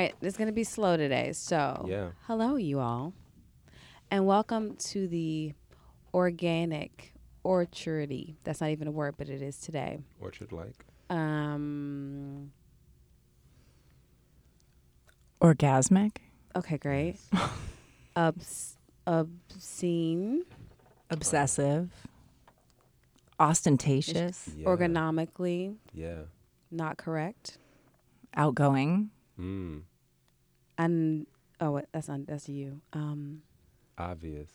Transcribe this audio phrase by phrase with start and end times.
[0.00, 1.32] right, it's gonna be slow today.
[1.32, 2.10] So, Yeah.
[2.26, 3.12] hello, you all,
[4.10, 5.52] and welcome to the
[6.14, 7.12] organic
[7.44, 8.36] orchardy.
[8.44, 9.98] That's not even a word, but it is today.
[10.20, 10.84] Orchard like.
[11.10, 12.52] Um.
[15.40, 16.16] Orgasmic,
[16.54, 17.16] Okay, great.
[18.16, 18.76] Obs-
[19.06, 20.44] obscene,
[21.08, 21.90] obsessive,
[23.38, 24.66] ostentatious, Yeah.
[24.66, 26.24] ergonomically Yeah.
[26.70, 27.56] not correct,
[28.34, 29.84] outgoing, Mm.
[30.80, 31.26] And
[31.60, 32.80] oh, wait, that's not that's you.
[32.92, 33.42] Um.
[33.98, 34.50] Obvious.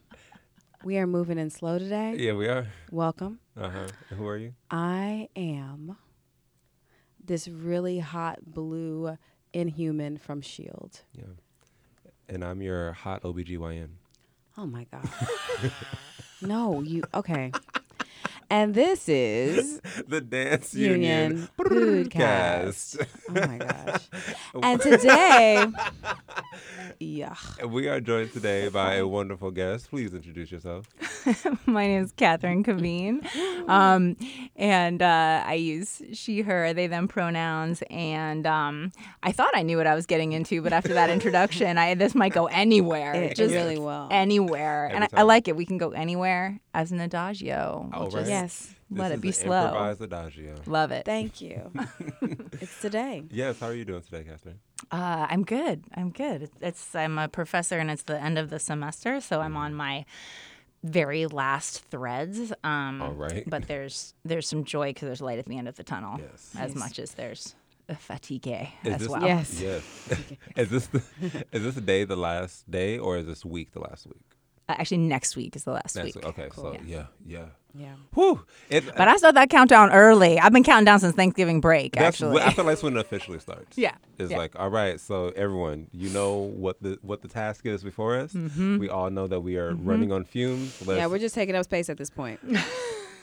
[0.85, 2.17] We are moving in slow today.
[2.17, 2.69] Yeah, we are.
[2.91, 3.41] Welcome.
[3.61, 3.89] Uh huh.
[4.11, 4.55] Who are you?
[4.71, 5.97] I am
[7.25, 9.17] this really hot blue
[9.53, 11.03] inhuman from Shield.
[11.13, 11.25] Yeah.
[12.29, 13.89] And I'm your hot OBGYN.
[14.59, 15.09] Oh my god.
[16.43, 17.53] no, you okay.
[18.53, 22.99] And this is the Dance Union Union, Podcast.
[22.99, 23.07] podcast.
[23.31, 24.09] oh my gosh.
[24.63, 25.65] And today
[27.01, 27.35] yeah.
[27.67, 29.89] we are joined today by a wonderful guest.
[29.89, 30.87] Please introduce yourself.
[31.65, 33.25] My name is Catherine Cabeen,
[33.71, 34.17] um,
[34.55, 37.83] and uh, I use she, her, they, them pronouns.
[37.89, 38.93] And um,
[39.23, 42.15] I thought I knew what I was getting into, but after that introduction, I this
[42.15, 44.09] might go anywhere, It just really will.
[44.11, 44.91] anywhere.
[44.93, 45.57] and I, I like it.
[45.57, 47.89] We can go anywhere as an adagio.
[47.95, 48.27] Oh, We'll right.
[48.27, 48.75] just Yes.
[48.91, 49.65] Let This it is be an slow.
[49.67, 50.55] Improvised adagio.
[50.67, 51.05] Love it.
[51.05, 51.71] Thank you.
[52.61, 53.23] it's today.
[53.31, 53.61] Yes.
[53.61, 54.59] How are you doing today, Catherine?
[54.91, 55.85] Uh, I'm good.
[55.95, 56.43] I'm good.
[56.43, 59.75] It's, it's I'm a professor and it's the end of the semester, so I'm on
[59.75, 60.05] my
[60.83, 62.53] very last threads.
[62.65, 63.45] Um, All right.
[63.49, 66.51] But there's there's some joy because there's light at the end of the tunnel, Yes.
[66.59, 66.79] as Nice.
[66.79, 67.55] much as there's
[67.89, 68.47] a fatigue
[68.85, 69.23] Is as this well.
[69.23, 69.61] Yes.
[69.61, 70.09] Yes.
[70.57, 71.03] is this the,
[71.53, 74.32] is this the day the last day or is this week the last week?
[74.69, 76.15] Uh, actually, next week is the last Next week.
[76.17, 76.25] week.
[76.27, 76.49] Okay.
[76.51, 76.73] Cool.
[76.75, 77.47] So yeah, yeah.
[77.75, 77.95] Yeah.
[78.15, 78.45] Whew.
[78.69, 80.39] It, But I start that countdown early.
[80.39, 81.95] I've been counting down since Thanksgiving break.
[81.95, 83.79] that's actually, wh- I feel like that's when it officially starts.
[83.79, 83.95] yeah.
[84.19, 84.37] It's yeah.
[84.37, 88.35] like, all right, so everyone, you know what the what the task is before us.
[88.35, 88.77] Mm-hmm.
[88.79, 90.87] We all know that we are running on fumes.
[90.87, 92.41] Let's, Yeah, we're just taking up space at this point.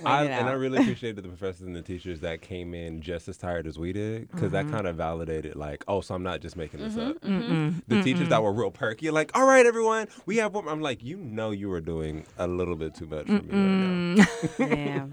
[0.05, 3.37] I, and I really appreciated the professors and the teachers that came in just as
[3.37, 4.67] tired as we did, because Mm-hmm.
[4.69, 7.09] that kind of validated, like, oh, so I'm not just making this mm-hmm.
[7.11, 7.21] up.
[7.21, 7.81] Mm-mm.
[7.87, 8.43] The teachers that mm-hmm.
[8.45, 10.67] were real perky, like, all right, everyone, we have one.
[10.67, 14.17] I'm like, you know, you were doing a little bit too much for me right
[14.17, 14.25] now.
[14.59, 15.05] yeah.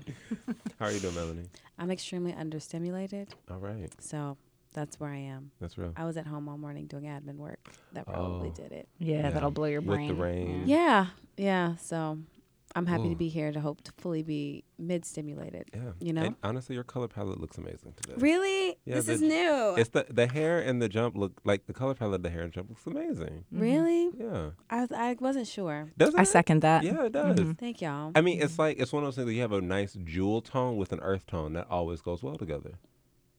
[0.78, 1.48] How are you doing, Melanie?
[1.78, 4.36] I'm extremely understimulated, All right, so
[4.72, 5.50] that's where I am.
[5.60, 5.92] that's real.
[5.96, 7.70] I was at home all morning doing admin work.
[7.92, 8.52] That probably Oh.
[8.52, 8.88] did it.
[8.98, 9.30] yeah, Yeah.
[9.30, 10.08] that'll blow your brain.
[10.08, 10.62] With the rain.
[10.66, 11.76] Yeah, yeah.
[11.76, 12.18] So
[12.76, 13.08] I'm happy Ooh.
[13.08, 13.18] to mm.
[13.18, 15.70] be here to hope to fully be mid stimulated.
[15.74, 16.22] Yeah, You know?
[16.22, 18.14] And honestly, your color palette looks amazing today.
[18.18, 18.76] Really?
[18.84, 19.74] Yeah, this the- is new.
[19.78, 22.42] It's the the hair and the jump look like the color palette of the hair
[22.42, 23.46] and jump looks amazing.
[23.46, 23.60] Mm-hmm.
[23.60, 24.10] really?
[24.18, 25.90] Yeah, I I wasn't sure.
[25.96, 26.26] doesn't I it?
[26.26, 26.82] second that.
[26.82, 27.34] Yeah, it mm-hmm.
[27.34, 27.40] does.
[27.40, 27.58] Mhm.
[27.58, 28.12] Thank y'all.
[28.14, 28.44] I mean, mm-hmm.
[28.44, 30.92] it's like it's one of those things that you have a nice jewel tone with
[30.92, 32.72] an earth tone that always goes well together.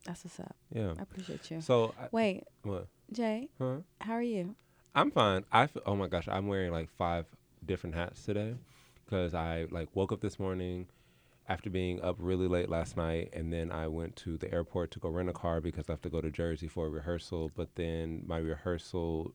[0.05, 0.55] That's what's up.
[0.73, 0.93] Yeah.
[0.97, 1.61] I appreciate you.
[1.61, 2.87] So, I, Wait, what?
[3.11, 3.79] Jay, Huh?
[3.99, 4.55] how are you?
[4.95, 5.43] I'm fine.
[5.51, 7.25] I f- oh my gosh, I'm wearing like five
[7.65, 8.55] different hats today
[9.07, 10.88] because I like woke up this morning
[11.50, 15.00] after being up really late last night, and then I went to the airport to
[15.00, 17.51] go rent a car because I have to go to Jersey for a rehearsal.
[17.56, 19.34] But then my rehearsal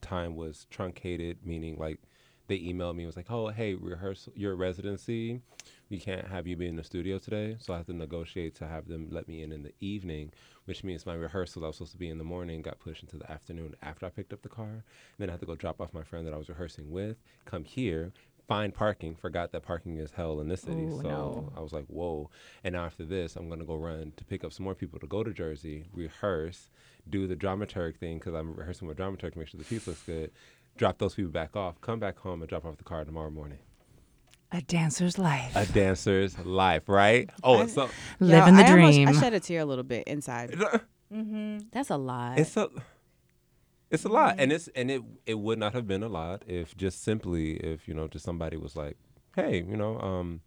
[0.00, 1.98] time was truncated, meaning like
[2.46, 5.40] they emailed me and was like, "Oh, hey, rehearsal, your residency,
[5.88, 8.66] we can't have you be in the studio today." So I have to negotiate to
[8.66, 10.32] have them let me in in the evening,
[10.64, 13.18] which means my rehearsal that was supposed to be in the morning got pushed into
[13.18, 14.66] the afternoon after I picked up the car.
[14.72, 14.82] And
[15.18, 17.64] then I had to go drop off my friend that I was rehearsing with, come
[17.64, 18.12] here,
[18.50, 19.14] find parking.
[19.14, 21.52] Forgot that parking is hell in this city, Ooh, so no.
[21.56, 22.28] I was like, "Whoa!"
[22.64, 25.22] And after this, I'm gonna go run to pick up some more people to go
[25.22, 26.68] to Jersey, rehearse,
[27.08, 30.02] do the dramaturg thing because I'm rehearsing with dramaturg to make sure the piece looks
[30.02, 30.32] good.
[30.76, 33.58] Drop those people back off, come back home, and drop off the car tomorrow morning.
[34.52, 35.52] A dancer's life.
[35.54, 37.30] A dancer's life, right?
[37.44, 37.88] Oh, I- it's so
[38.18, 39.08] Living the I almost- dream.
[39.08, 40.50] I shed a tear a little bit inside.
[41.12, 41.58] mm-hmm.
[41.70, 42.38] That's a lot.
[42.38, 42.68] it's a
[43.90, 46.76] it's a lot, and it's and it it would not have been a lot if
[46.76, 48.96] just simply if you know just somebody was like,
[49.36, 50.40] hey, you know, um,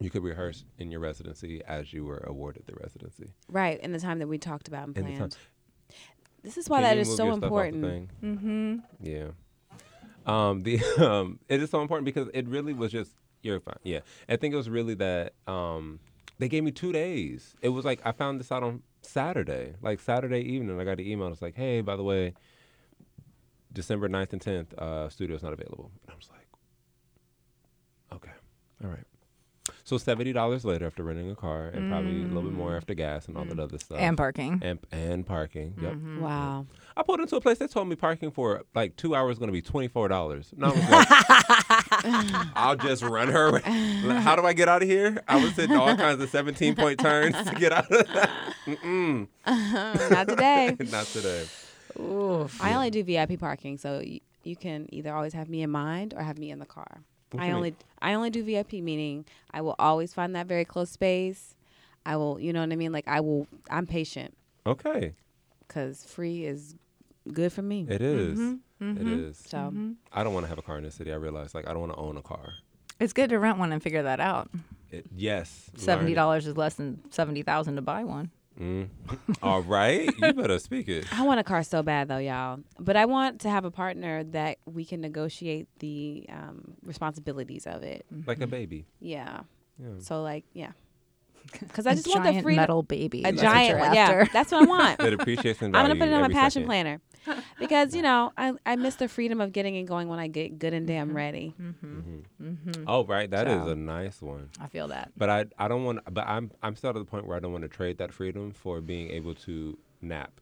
[0.00, 3.30] you could rehearse in your residency as you were awarded the residency.
[3.48, 5.36] right in the time that we talked about and In the time- planned.
[6.42, 8.10] This is why Can that you is move so your stuff off the important.
[8.22, 8.76] Mm-hmm.
[9.00, 9.28] Yeah.
[10.26, 13.76] Um, the um, it is so important because it really was just you're fine.
[13.82, 16.00] Yeah, I think it was really that um,
[16.38, 17.54] they gave me two days.
[17.62, 20.78] It was like I found this out on Saturday, like Saturday evening.
[20.80, 21.28] I got an email.
[21.28, 22.34] It's like, hey, by the way,
[23.74, 25.90] December 9th and tenth, uh, studio's not available.
[26.04, 26.48] And I was like,
[28.14, 28.32] okay,
[28.82, 29.04] all right.
[29.66, 32.56] So So seventy dollars later after renting a car, and probably a little bit Mm.
[32.56, 33.98] more after gas and all that other stuff.
[33.98, 34.60] And parking.
[34.62, 35.74] and and parking.
[35.80, 35.92] Yep.
[35.92, 36.20] Mm-hmm.
[36.20, 36.66] Wow.
[36.96, 39.48] I pulled into a place that told me parking for like two hours is going
[39.48, 40.52] to be twenty four dollars.
[40.54, 43.58] And I was like, I'll just run her.
[44.20, 45.22] How do I get out of here?
[45.28, 48.30] I was hitting all kinds of seventeen point turns to get out of that.
[48.66, 49.28] Mm-mm.
[50.10, 50.76] Not today.
[50.90, 51.44] Not today.
[51.98, 56.14] I only do VIP parking, so y- you can either always have me in mind
[56.14, 57.00] or have me in the car.
[57.30, 60.64] What I you only I only do VIP, meaning I will always find that very
[60.64, 61.54] close space.
[62.06, 62.92] I will, you know what I mean?
[62.92, 63.46] Like I will.
[63.70, 64.34] I'm patient
[64.66, 65.14] Okay,
[65.66, 66.74] because free is
[67.32, 67.86] good for me.
[67.88, 68.38] it is.
[68.38, 68.98] Mm-hmm.
[69.00, 69.42] It is.
[69.46, 69.72] so
[70.12, 71.12] I don't want to have a car in the city.
[71.12, 72.52] I realize like I don't want to own a car.
[73.00, 74.50] It's good to rent one and figure that out.
[74.90, 75.70] It, yes.
[75.74, 78.30] learn Seventy dollars is less than seventy thousand to buy one.
[78.60, 78.88] Mm.
[79.42, 81.06] All right, you better speak it.
[81.12, 82.60] I want a car so bad though, y'all.
[82.78, 87.82] But I want to have a partner that we can negotiate the um, responsibilities of
[87.82, 88.06] it.
[88.26, 88.86] Like a baby.
[89.00, 89.40] Yeah.
[89.78, 89.88] Yeah.
[89.98, 90.72] So like, yeah.
[91.60, 92.62] Because I just want the free freedom.
[92.62, 93.20] metal baby.
[93.20, 93.94] a That's giant you're one.
[93.94, 95.00] Yeah, that's what I want.
[95.00, 96.66] It appreciates in I'm gonna put it on my passion second.
[96.66, 97.00] planner
[97.58, 100.58] because you know I, I miss the freedom of getting and going when I get
[100.58, 101.08] good and Mm-hmm.
[101.08, 101.54] damn ready.
[102.86, 103.30] Oh, right.
[103.30, 103.68] that is So.
[103.70, 104.50] a nice one.
[104.60, 105.12] I feel that.
[105.16, 106.00] But I I don't want.
[106.12, 108.52] But I'm I'm still at the point where I don't want to trade that freedom
[108.52, 110.32] for being able to nap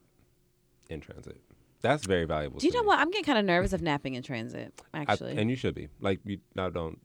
[0.90, 1.40] in transit.
[1.80, 2.60] That's very valuable.
[2.60, 2.88] Do you to know me.
[2.88, 2.98] what?
[3.00, 4.72] I'm getting kind of nervous of napping in transit.
[4.94, 6.38] I- Actually, and you should be like you.
[6.56, 7.00] I don't.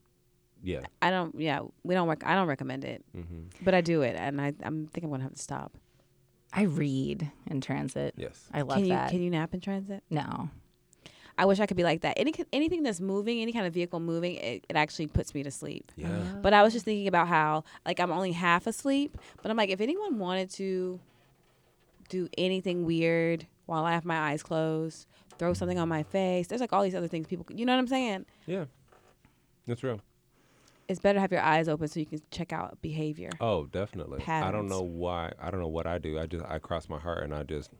[0.62, 0.80] Yeah.
[1.02, 1.38] I don't.
[1.40, 2.22] Yeah, we don't work.
[2.26, 5.22] I don't recommend it, hmm but I do it, and I I'm think I'm gonna
[5.22, 5.76] have to stop.
[6.52, 8.14] I read in transit.
[8.16, 8.48] Yes.
[8.52, 9.10] I love can you that.
[9.10, 10.02] can you nap in transit?
[10.10, 10.50] no.
[11.40, 12.14] I wish I could be like that.
[12.16, 15.52] Any anything that's moving, any kind of vehicle moving, it, it actually puts me to
[15.52, 15.92] sleep.
[15.96, 16.08] Yeah.
[16.08, 16.38] Uh-huh.
[16.42, 19.70] But I was just thinking about how like I'm only half asleep, but I'm like
[19.70, 20.98] if anyone wanted to
[22.08, 25.06] do anything weird while I have my eyes closed,
[25.38, 26.48] throw something on my face.
[26.48, 28.26] There's like all these other things people, you know what I'm saying?
[28.46, 28.64] Yeah.
[29.66, 30.00] That's real.
[30.88, 33.30] It's better to have your eyes open so you can check out behavior.
[33.40, 34.24] Oh, definitely.
[34.26, 35.32] I don't know why.
[35.40, 36.18] I don't know what I do.
[36.18, 37.70] I just I cross my heart and I just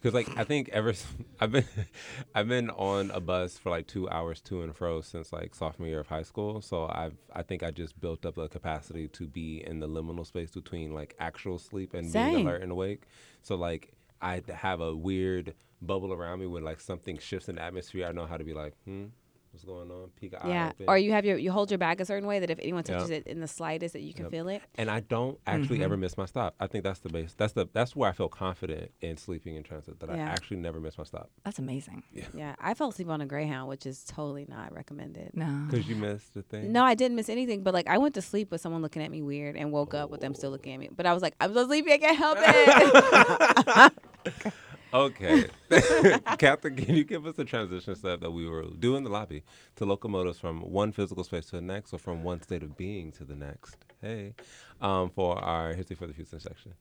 [0.00, 0.94] because like I think ever
[1.40, 1.64] I've been
[2.34, 5.88] I've been on a bus for like two hours to and fro since like sophomore
[5.88, 6.60] year of high school.
[6.60, 10.24] So I've I think I just built up a capacity to be in the liminal
[10.24, 12.30] space between like actual sleep and Same.
[12.30, 13.02] being alert and awake.
[13.42, 17.62] So like I have a weird bubble around me when like something shifts in the
[17.62, 18.06] atmosphere.
[18.06, 19.06] I know how to be like, hmm,
[19.54, 20.10] what's going on?
[20.20, 20.68] Peek an eye yeah.
[20.70, 20.86] open.
[20.88, 22.94] Or you have your you hold your bag a certain way that if anyone Yeah.
[22.94, 24.30] touches it in the slightest that you can Yep.
[24.32, 24.62] feel it.
[24.74, 26.02] and I don't actually ever mm-hmm.
[26.02, 26.54] miss my stop.
[26.60, 27.34] I think that's the base.
[27.34, 30.00] That's the that's where I feel confident in sleeping in transit.
[30.00, 32.02] That I actually never miss my stop That's amazing.
[32.12, 32.24] Yeah.
[32.34, 32.54] Yeah.
[32.60, 35.30] I fell asleep on a Greyhound, which is totally not recommended.
[35.34, 35.66] No.
[35.70, 36.72] because you missed the thing.
[36.72, 39.10] No, I didn't miss anything, but like I went to sleep with someone looking at
[39.10, 40.88] me weird and woke up with them still looking at me.
[40.94, 43.92] But I was like, I'm so sleepy, I can't help it.
[44.94, 45.46] Okay,
[46.38, 49.42] Catherine, can you give us the transition step that we were doing the lobby
[49.76, 53.10] to locomotives from one physical space to the next, or from one state of being
[53.12, 53.76] to the next?
[54.00, 54.34] Hey,
[54.80, 56.74] um, for our history for the future section.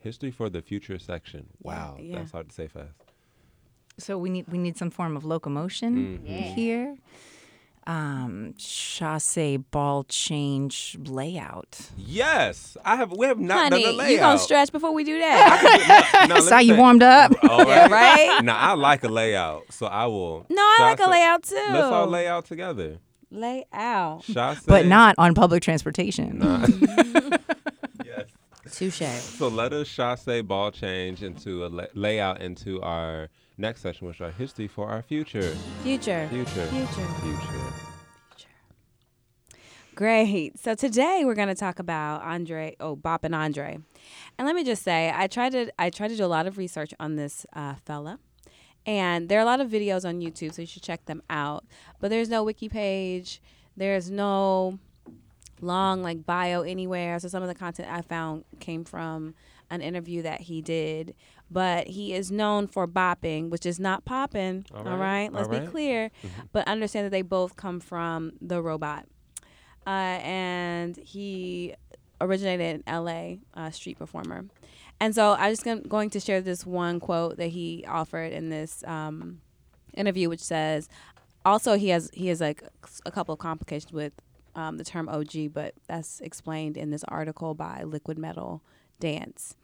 [0.00, 1.46] History for the future section.
[1.62, 2.16] Wow, yeah.
[2.18, 2.88] that's hard to say fast.
[3.98, 6.42] So we need we need some form of locomotion Mm-hmm.
[6.54, 6.96] here.
[7.90, 11.90] Um, chasse ball change layout.
[11.96, 13.10] Yes, I have.
[13.10, 14.12] We have not Honey, done the layout.
[14.12, 16.26] you gonna stretch before we do that?
[16.28, 17.32] No, let Saw me you say- warmed up.
[17.42, 17.66] all right?
[17.66, 18.28] Yeah, right.
[18.28, 18.44] right?
[18.44, 20.46] Now I like a layout, so I will.
[20.48, 21.56] No, I like a layout too.
[21.56, 22.98] Let's all lay out together.
[23.32, 24.22] Lay out.
[24.22, 26.38] Chasse- but not on public transportation.
[26.38, 26.66] Nah.
[28.04, 28.26] yes.
[28.72, 29.02] Touche.
[29.20, 33.28] So let us chasse ball change into a la- layout into our
[33.60, 35.54] next session which is our history for our future.
[35.82, 36.26] Future.
[36.30, 36.66] Future.
[36.66, 37.06] Future.
[37.22, 37.90] Future.
[39.94, 40.58] Great.
[40.58, 43.78] So today we're going to talk about Andre, oh, Boppin' Andre.
[44.38, 46.56] And let me just say, I tried to I tried to do a lot of
[46.56, 48.18] research on this uh, fella.
[48.86, 51.66] And there are a lot of videos on YouTube, so you should check them out.
[52.00, 53.42] But there's no wiki page.
[53.76, 54.78] There's no
[55.60, 57.18] long like bio anywhere.
[57.18, 59.34] So some of the content I found came from
[59.68, 61.14] an interview that he did.
[61.50, 64.64] But he is known for bopping, which is not popping.
[64.72, 65.32] All all right, right.
[65.32, 65.68] Let's all be right.
[65.68, 66.10] clear.
[66.52, 69.06] But understand that they both come from the robot.
[69.86, 71.74] Uh, and he
[72.20, 74.44] originated in LA, uh, street performer.
[75.00, 78.84] And so I'm just going to share this one quote that he offered in this
[78.86, 79.40] um,
[79.94, 80.88] interview, which says,
[81.44, 82.62] also he has he has like
[83.06, 84.12] a couple of complications with
[84.54, 88.62] um, the term OG, but that's explained in this article by Liquid Metal
[88.98, 89.56] Dance.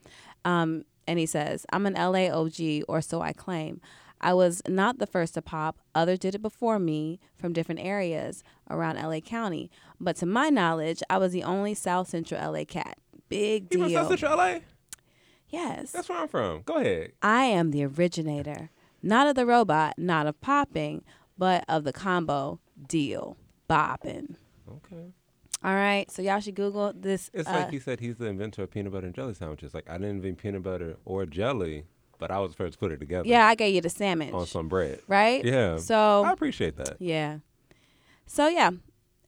[0.44, 3.80] Um, and he says, I'm an LA OG, or so I claim.
[4.20, 5.78] I was not the first to pop.
[5.94, 9.70] Others did it before me from different areas around LA County.
[10.00, 12.98] But to my knowledge, I was the only South Central LA cat.
[13.28, 13.80] Big deal.
[13.80, 13.92] You from.
[13.94, 14.58] South Central LA?
[15.48, 15.92] Yes.
[15.92, 16.62] That's where I'm from.
[16.62, 17.12] Go ahead.
[17.22, 18.70] I am the originator,
[19.02, 21.04] not of the robot, not of popping,
[21.38, 22.58] but of the combo
[22.88, 23.36] deal
[23.68, 24.36] bopping.
[24.68, 25.12] Okay.
[25.66, 27.28] All right, so y'all should Google this.
[27.34, 29.74] It's uh, like he said he's the inventor of peanut butter and jelly sandwiches.
[29.74, 31.84] Like I didn't invent peanut butter or jelly,
[32.20, 33.28] but I was the first to put it together.
[33.28, 35.00] yeah, I gave you the sandwich, On some bread.
[35.08, 35.44] right?
[35.44, 35.78] Yeah.
[35.78, 36.96] So I appreciate that.
[37.00, 37.38] yeah,
[38.26, 38.70] so yeah,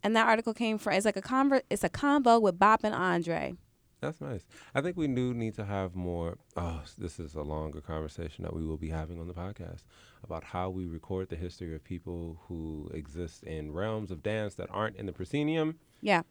[0.04, 0.92] and that article came from.
[0.92, 3.56] It's like a conver- It's a combo with Boppin' Andre.
[4.00, 4.46] That's nice.
[4.74, 6.38] I think we do need to have more.
[6.56, 9.82] Oh, this is a longer conversation that we will be having on the podcast
[10.22, 14.68] about how we record the history of people who exist in realms of dance that
[14.70, 15.78] aren't in the proscenium.
[16.00, 16.22] Yeah,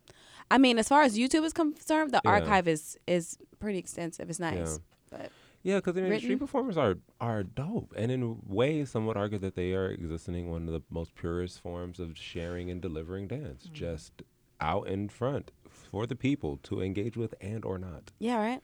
[0.49, 2.31] I mean, as far as YouTube is concerned, the Yeah.
[2.31, 4.29] archive is is pretty extensive.
[4.29, 5.29] It's nice, but
[5.63, 9.39] Yeah, because I mean, street performers are are dope, and in ways, some would argue
[9.39, 13.65] that they are existing one of the most purest forms of sharing and delivering dance,
[13.65, 13.73] Mm-hmm.
[13.73, 14.21] just
[14.61, 15.51] out in front
[15.91, 18.11] for the people to engage with and or not.
[18.19, 18.61] yeah, right.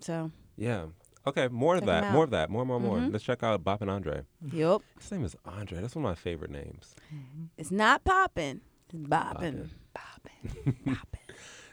[0.00, 0.86] So Yeah.
[1.26, 2.98] Okay, more of that, more of that, more, more, more.
[2.98, 3.12] Mhm.
[3.12, 4.22] Let's check out Boppin' Andre.
[4.52, 5.80] yup, His name is Andre.
[5.80, 6.94] That's one of my favorite names.
[7.58, 9.68] it's not popping, it's bopping.
[9.96, 10.96] Boppin'.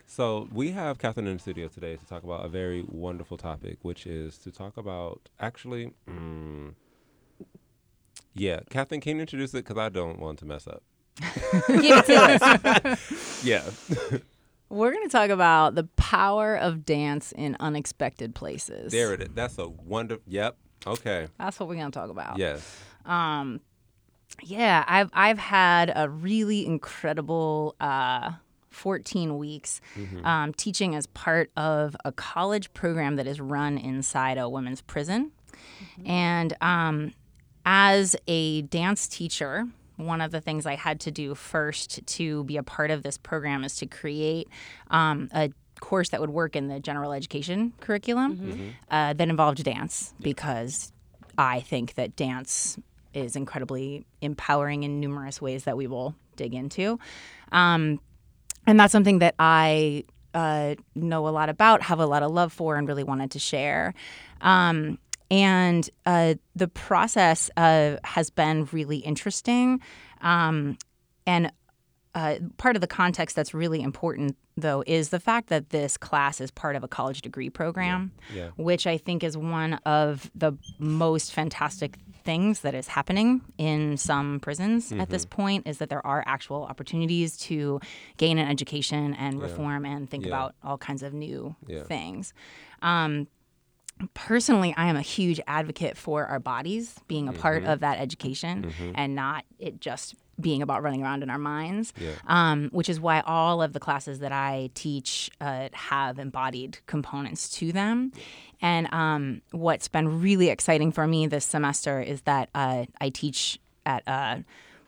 [0.05, 3.77] So we have Catherine in the studio today to talk about a very wonderful topic,
[3.81, 5.91] which is to talk about actually.
[6.07, 6.75] Mm,
[8.35, 9.65] yeah, Catherine, can you introduce it?
[9.65, 10.83] Because I don't want to mess up.
[11.67, 13.43] Give it to us.
[13.43, 13.63] Yeah.
[14.73, 18.91] We're going to talk about the power of dance in unexpected places.
[18.91, 19.29] there it is.
[19.35, 20.23] That's a wonderful.
[20.27, 20.57] Yep.
[20.87, 21.27] Okay.
[21.37, 22.37] That's what we're going to talk about.
[22.39, 22.79] Yes.
[23.05, 23.61] Um,
[24.41, 28.31] yeah, I've I've had a really incredible uh,
[28.71, 29.79] 14 weeks
[30.23, 35.31] um, teaching as part of a college program that is run inside a women's prison,
[36.03, 37.13] and um,
[37.65, 39.67] as a dance teacher.
[39.97, 43.17] One of the things I had to do first to be a part of this
[43.17, 44.49] program is to create
[44.89, 50.13] um, a course that would work in the general education curriculum uh, that involved dance
[50.21, 50.91] because
[51.37, 52.77] I think that dance
[53.13, 56.99] is incredibly empowering in numerous ways that we will dig into.
[57.51, 57.99] Um,
[58.65, 62.51] and that's something that I uh, know a lot about, have a lot of love
[62.51, 63.93] for, and really wanted to share.
[64.41, 64.97] Um,
[65.33, 69.81] and uh, the process uh, has been really interesting.
[70.21, 70.77] Um,
[71.25, 71.51] and
[72.13, 76.39] uh, part of the context that's really important, though, is the fact that this class
[76.39, 78.49] is part of a college degree program, Yeah.
[78.57, 84.39] which I think is one of the most fantastic things that is happening in some
[84.39, 87.79] prisons at this point is that there are actual opportunities to
[88.17, 90.29] gain an education and reform and think Yeah.
[90.29, 91.83] about all kinds of new Yeah.
[91.83, 92.33] things.
[92.83, 93.27] Um,
[94.13, 97.41] personally i am a huge advocate for our bodies being a Mm-hmm.
[97.41, 101.93] part of that education and not it just being about running around in our minds
[101.99, 102.11] Yeah.
[102.27, 107.49] um, which is why all of the classes that i teach uh, have embodied components
[107.59, 108.11] to them
[108.61, 113.59] and um, what's been really exciting for me this semester is that uh, i teach
[113.85, 114.43] at a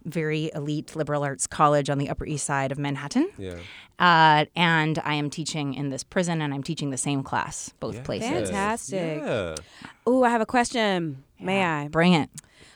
[0.06, 3.58] very elite liberal arts college on the upper east side of manhattan Yeah.
[4.00, 8.04] uh, and I am teaching in this prison, and I'm teaching the same class both
[8.04, 8.50] places.
[8.50, 9.22] Fantastic.
[9.24, 9.56] Yeah.
[10.08, 11.24] Ooh, I have a question.
[11.40, 11.88] May I?
[11.88, 12.30] Bring it.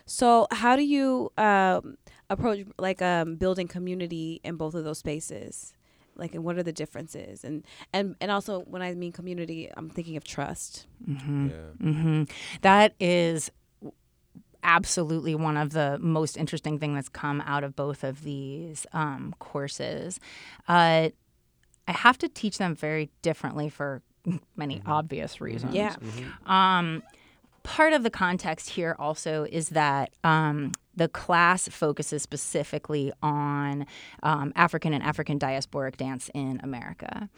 [0.06, 1.96] So, how do you um,
[2.28, 5.72] approach like um, building community in both of those spaces?
[6.16, 7.44] Like, and what are the differences?
[7.44, 10.86] And and and also, when I mean community, I'm thinking of trust.
[11.08, 11.48] Mm-hmm.
[11.48, 11.92] Yeah.
[11.92, 12.24] hmm
[12.62, 13.50] That is
[14.62, 19.34] absolutely one of the most interesting thing that's come out of both of these um,
[19.38, 20.20] courses.
[20.68, 21.10] Uh,
[21.88, 24.02] I have to teach them very differently for
[24.56, 25.74] many obvious reasons.
[25.74, 25.96] Yeah.
[26.46, 27.02] Um,
[27.62, 33.86] part of the context here also is that um, the class focuses specifically on
[34.22, 37.28] um, African and African diasporic dance in America.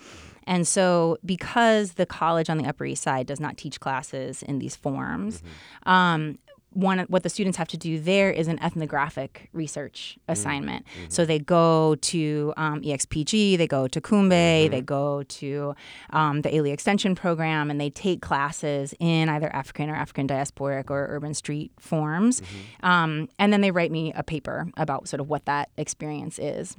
[0.46, 4.58] And so, because the college on the Upper East Side does not teach classes in
[4.58, 5.42] these forms,
[5.86, 6.38] um,
[6.74, 10.86] one what the students have to do there is an ethnographic research assignment.
[11.08, 15.74] So they go to um, EXPG, they go to Kumbe, they go to
[16.10, 20.90] um, the Ailey Extension Program, and they take classes in either African or African diasporic
[20.90, 22.42] or urban street forms.
[22.82, 26.76] Um, and then they write me a paper about sort of what that experience is.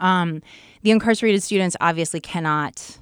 [0.00, 0.42] Um,
[0.82, 2.98] the incarcerated students obviously cannot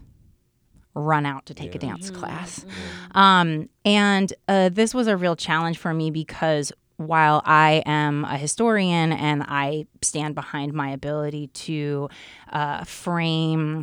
[0.94, 2.64] run out to take a dance class.
[3.12, 8.36] Um, and uh, this was a real challenge for me because while I am a
[8.36, 12.08] historian and I stand behind my ability to
[12.52, 13.80] uh, frame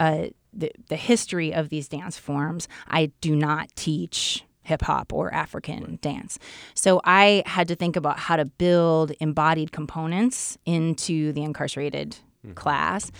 [0.00, 5.32] uh, the, the history of these dance forms, I do not teach hip hop or
[5.32, 6.40] African dance.
[6.74, 12.16] So I had to think about how to build embodied components into the incarcerated
[12.54, 13.10] class.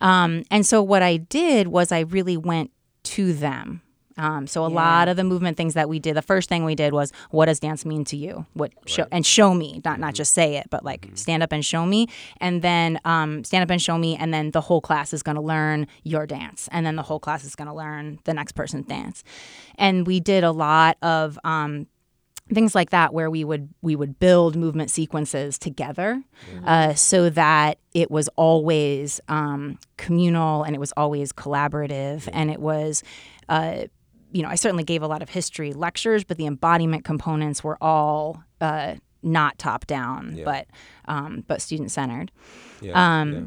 [0.00, 2.70] Um, and so what I did was I really went
[3.04, 3.80] to them
[4.16, 4.76] Um, so a Yeah.
[4.76, 7.46] lot of the movement things that we did, the first thing we did was, what
[7.46, 8.46] does dance mean to you?
[8.54, 11.64] What show, and show me, not not just say it, but like stand up and
[11.66, 12.06] show me,
[12.40, 15.34] and then um, stand up and show me, and then the whole class is going
[15.34, 18.52] to learn your dance, and then the whole class is going to learn the next
[18.52, 19.24] person's dance,
[19.78, 21.36] and we did a lot of.
[21.42, 21.88] Um,
[22.52, 26.22] things like that where we would we would build movement sequences together
[26.66, 32.60] uh, so that it was always um, communal and it was always collaborative and it
[32.60, 33.02] was
[33.48, 33.84] uh,
[34.30, 37.78] you know i certainly gave a lot of history lectures but the embodiment components were
[37.80, 40.44] all uh, not top down Yeah.
[40.44, 40.66] but
[41.06, 42.30] um, but student centered
[42.82, 43.20] Yeah.
[43.20, 43.40] um, yeah.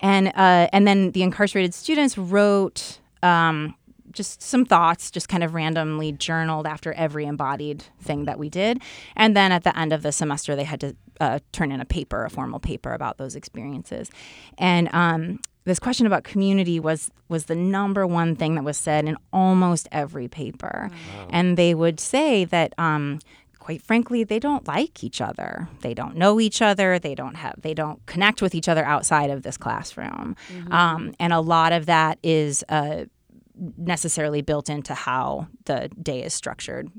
[0.00, 3.74] and uh, and then the incarcerated students wrote um,
[4.14, 8.80] just some thoughts, just kind of randomly journaled after every embodied thing that we did,
[9.16, 11.84] and then at the end of the semester they had to uh, turn in a
[11.84, 14.10] paper, a formal paper about those experiences,
[14.58, 14.88] and.
[14.92, 19.16] Um, this question about community was was the number one thing that was said in
[19.32, 20.90] almost every paper,
[21.30, 23.18] and they would say that um,
[23.64, 25.68] quite frankly they don't like each other.
[25.80, 26.98] They don't know each other.
[26.98, 30.36] They don't have they don't connect with each other outside of this classroom.
[30.70, 33.06] Um, and a lot of that is uh,
[33.76, 36.90] necessarily built into how the day is structured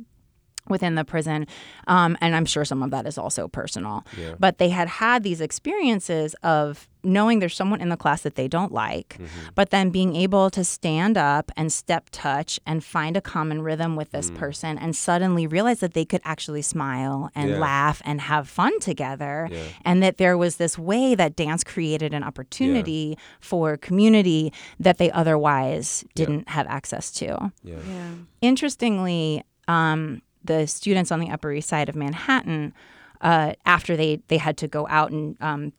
[0.67, 1.45] within the prison
[1.87, 4.33] um, and i'm sure some of that is also personal Yeah.
[4.39, 8.47] but they had had these experiences of knowing there's someone in the class that they
[8.47, 9.49] don't like Mm-hmm.
[9.55, 13.95] but then being able to stand up and step touch and find a common rhythm
[13.95, 17.59] with this person and suddenly realize that they could actually smile and Yeah.
[17.59, 19.59] laugh and have fun together Yeah.
[19.85, 25.11] and that there was this way that dance created an opportunity for community that they
[25.11, 27.75] otherwise didn't have access to Yeah.
[27.87, 28.11] Yeah.
[28.41, 32.73] interestingly, um, the students on the Upper East Side of Manhattan,
[33.21, 35.73] uh, after they they had to go out and um,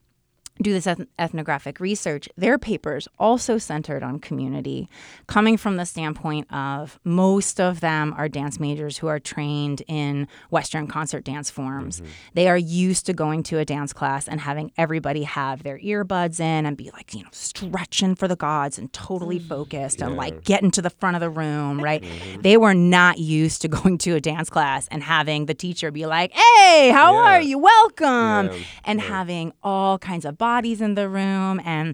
[0.62, 4.88] do this eth- ethnographic research, their papers also centered on community,
[5.26, 10.26] coming from the standpoint of most of them are dance majors who are trained in
[10.50, 12.00] Western concert dance forms.
[12.00, 12.10] Mm-hmm.
[12.34, 16.40] They are used to going to a dance class and having everybody have their earbuds
[16.40, 19.49] in and be like, you know, stretching for the gods and totally mm.
[19.49, 22.02] focused and like getting to the front of the room, right?
[22.02, 22.42] Mm-hmm.
[22.42, 26.06] They were not used to going to a dance class and having the teacher be
[26.06, 27.19] like, hey, how Yeah.
[27.21, 27.58] are you?
[27.58, 28.47] Welcome.
[28.56, 28.64] Yeah.
[28.84, 31.87] And having all kinds of bodies in the room and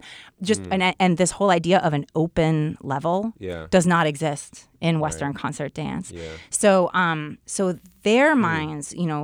[0.48, 2.54] just and, and this whole idea of an open
[2.94, 3.16] level
[3.48, 3.66] Yeah.
[3.76, 6.06] does not exist in Western concert dance.
[6.10, 6.34] Yeah.
[6.62, 6.70] So
[7.04, 7.20] um
[7.56, 7.62] so
[8.08, 9.22] their minds, you know,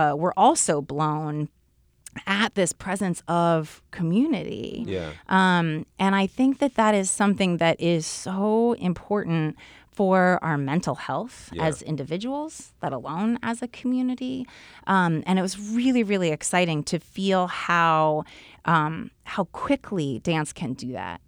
[0.00, 1.48] uh, were also blown
[2.26, 4.84] at this presence of community.
[4.96, 5.10] Yeah.
[5.28, 5.66] Um,
[5.98, 9.56] and I think that that is something that is so important
[9.96, 11.64] for our mental health Yeah.
[11.66, 14.46] as individuals, let alone as a community.
[14.86, 18.24] Um, and it was really, really exciting to feel how
[18.66, 21.20] um, how quickly dance can do that.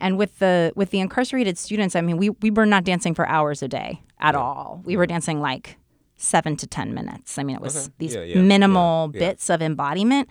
[0.00, 3.28] And with the with the incarcerated students, I mean, we we were not dancing for
[3.28, 4.80] hours a day at all.
[4.84, 5.76] We were dancing like
[6.16, 7.38] seven to ten minutes.
[7.38, 7.94] I mean, it was Okay.
[7.98, 9.28] these Yeah, yeah, minimal yeah, yeah.
[9.28, 10.28] bits of embodiment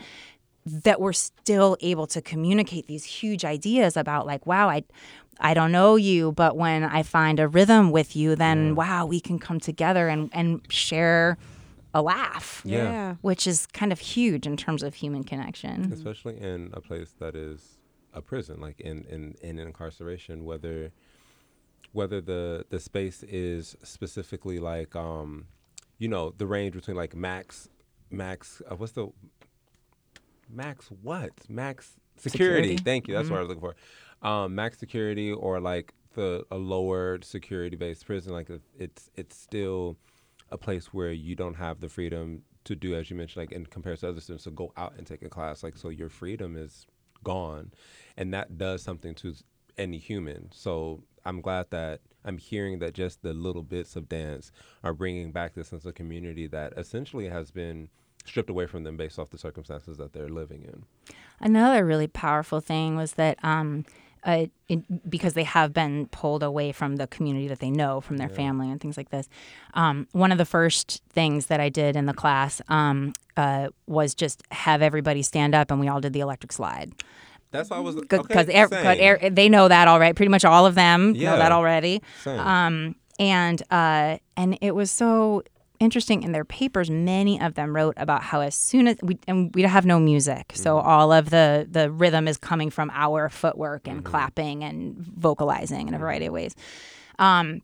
[0.66, 4.82] that we're still able to communicate these huge ideas about like wow i
[5.44, 9.20] i don't know you but when i find a rhythm with you then wow we
[9.20, 11.38] can come together and and share
[11.96, 12.64] a laugh.
[12.66, 13.16] Yeah.
[13.22, 15.94] which is kind of huge in terms of human connection.
[15.94, 17.78] Especially in a place that is
[18.16, 20.92] a prison like in in, in incarceration whether
[21.92, 25.46] whether the the space is specifically like um
[26.00, 27.70] you know the range between like max
[28.10, 29.08] max uh, what's the
[30.50, 31.32] max what?
[31.50, 32.78] Max security, Security.
[32.84, 33.14] thank you.
[33.14, 33.76] That's what i was looking for
[34.24, 39.98] um max security or like the a lower security based prison like it's it's still
[40.52, 43.66] a place where you don't have the freedom to do as you mentioned like in
[43.66, 46.56] comparison to other students to go out and take a class like so your freedom
[46.56, 46.86] is
[47.24, 47.72] gone.
[48.18, 49.34] And that does something to
[49.78, 50.50] any human.
[50.52, 54.52] So i'm glad that i'm hearing that just the little bits of dance
[54.84, 57.88] are bringing back this sense of community that essentially has been
[58.26, 60.84] stripped away from them based off the circumstances that they're living in.
[61.40, 63.86] Another really powerful thing was that um,
[64.26, 68.18] uh, it, because they have been pulled away from the community that they know from
[68.18, 69.28] their family and things like this.
[69.74, 74.16] Um, one of the first things that I did in the class um, uh, was
[74.16, 76.94] just have everybody stand up, and we all did the electric slide
[77.54, 80.14] that's why i was because okay, they know that already.
[80.14, 81.32] Pretty much all of them Yeah.
[81.32, 82.02] know that already.
[82.24, 82.40] Same.
[82.40, 85.44] Um, and uh, and it was so
[85.84, 86.90] interesting in their papers.
[86.90, 90.54] Many of them wrote about how as soon as we and we have no music,
[90.56, 90.84] so mm.
[90.84, 94.12] all of the the rhythm is coming from our footwork and mm-hmm.
[94.12, 96.04] clapping and vocalizing in a mm-hmm.
[96.04, 96.56] variety of ways.
[97.20, 97.62] Um,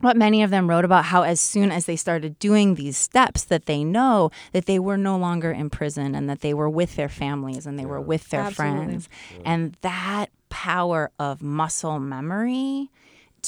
[0.00, 3.44] but many of them wrote about how as soon as they started doing these steps
[3.44, 6.96] that they know that they were no longer in prison and that they were with
[6.96, 8.84] their families and they were with their Absolutely.
[8.84, 9.08] friends
[9.44, 12.90] and that power of muscle memory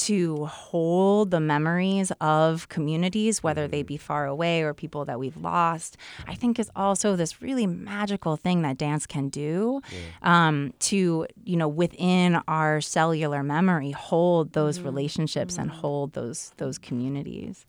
[0.07, 3.87] to hold the memories of communities, whether they mm-hmm.
[3.87, 8.35] be far away or people that we've lost, I think is also this really magical
[8.37, 9.81] thing that dance can do
[10.21, 14.87] um, to, you know, within our cellular memory, hold those mm-hmm.
[14.87, 15.79] relationships and mm-hmm.
[15.79, 17.65] hold those those communities.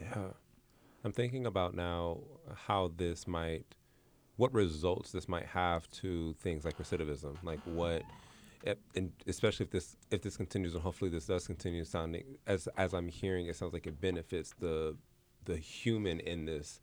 [0.00, 0.28] Yeah.
[1.04, 2.18] I'm thinking about now
[2.66, 3.76] how this might,
[4.36, 7.36] what results this might have to things like recidivism.
[7.42, 8.25] Like what, if-
[8.94, 12.94] and especially if this if this continues, and hopefully this does continue sounding as as
[12.94, 14.96] I'm hearing, it sounds like it benefits the
[15.44, 16.80] the human in this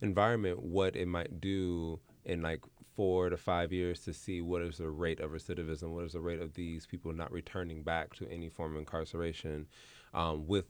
[0.00, 0.62] environment.
[0.62, 2.60] What it might do in like
[2.96, 6.20] four to five years to see what is the rate of recidivism, what is the
[6.20, 9.66] rate of these people not returning back to any form of incarceration,
[10.12, 10.66] um, with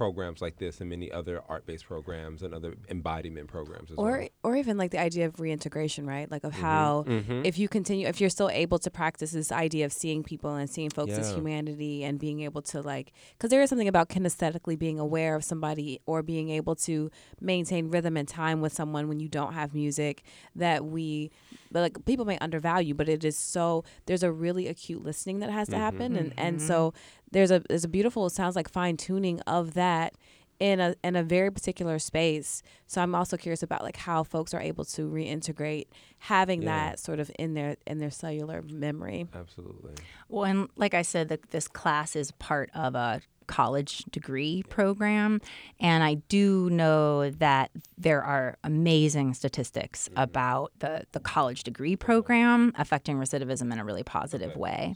[0.00, 4.28] programs like this and many other art-based programs and other embodiment programs as or well.
[4.42, 6.30] or even like the idea of reintegration right?
[6.30, 6.62] Like of mm-hmm.
[6.62, 7.42] how mm-hmm.
[7.44, 10.70] if you continue if you're still able to practice this idea of seeing people and
[10.70, 14.78] seeing folks as humanity and being able to like because there is something about kinesthetically
[14.78, 19.20] being aware of somebody or being able to maintain rhythm and time with someone when
[19.20, 20.22] you don't have music
[20.56, 21.30] that we
[21.70, 25.50] but like people may undervalue but it is so there's a really acute listening that
[25.50, 25.82] has to mm-hmm.
[25.82, 26.94] happen and and so
[27.32, 30.14] there's a there's a beautiful it sounds like fine tuning of that
[30.60, 32.62] in a in a very particular space.
[32.86, 35.86] So I'm also curious about like how folks are able to reintegrate
[36.18, 36.68] having Yeah.
[36.90, 39.26] that sort of in their in their cellular memory.
[39.34, 39.94] Absolutely.
[40.28, 45.40] Well, and like I said, the, this class is part of a college degree program.
[45.80, 50.22] And I do know that there are amazing statistics mm-hmm.
[50.22, 54.94] about the, the college degree program affecting recidivism in a really positive way.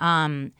[0.00, 0.52] Um,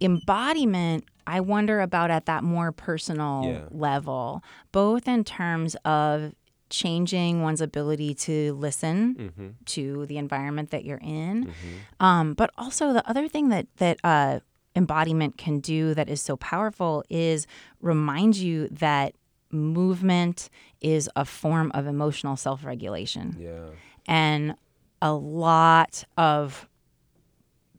[0.00, 3.68] embodiment, I wonder about at that more personal Yeah.
[3.70, 6.32] level, both in terms of
[6.68, 11.52] changing one's ability to listen to the environment that you're in,
[12.00, 14.40] um, but also the other thing that that uh,
[14.74, 17.46] embodiment can do that is so powerful is
[17.80, 19.14] remind you that
[19.52, 23.70] movement is a form of emotional self-regulation Yeah.
[24.06, 24.54] and
[25.00, 26.68] a lot of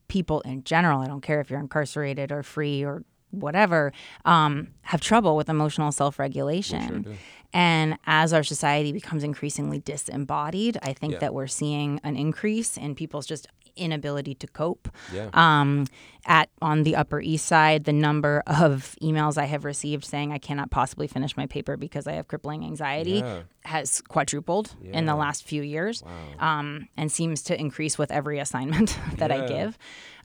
[0.07, 3.91] people in general, I don't care if you're incarcerated or free or whatever,
[4.25, 7.01] um, have trouble with emotional self regulation.
[7.03, 7.15] do.
[7.53, 11.19] and as our society becomes increasingly disembodied, I think Yeah.
[11.19, 14.89] that we're seeing an increase in people's just inability to cope.
[15.13, 15.29] Yeah.
[15.33, 15.87] Um,
[16.25, 20.37] at on the Upper East Side, the number of emails I have received saying I
[20.39, 23.41] cannot possibly finish my paper because I have crippling anxiety Yeah.
[23.63, 26.03] has quadrupled in the last few years,
[26.39, 29.77] um, and seems to increase with every assignment that I give.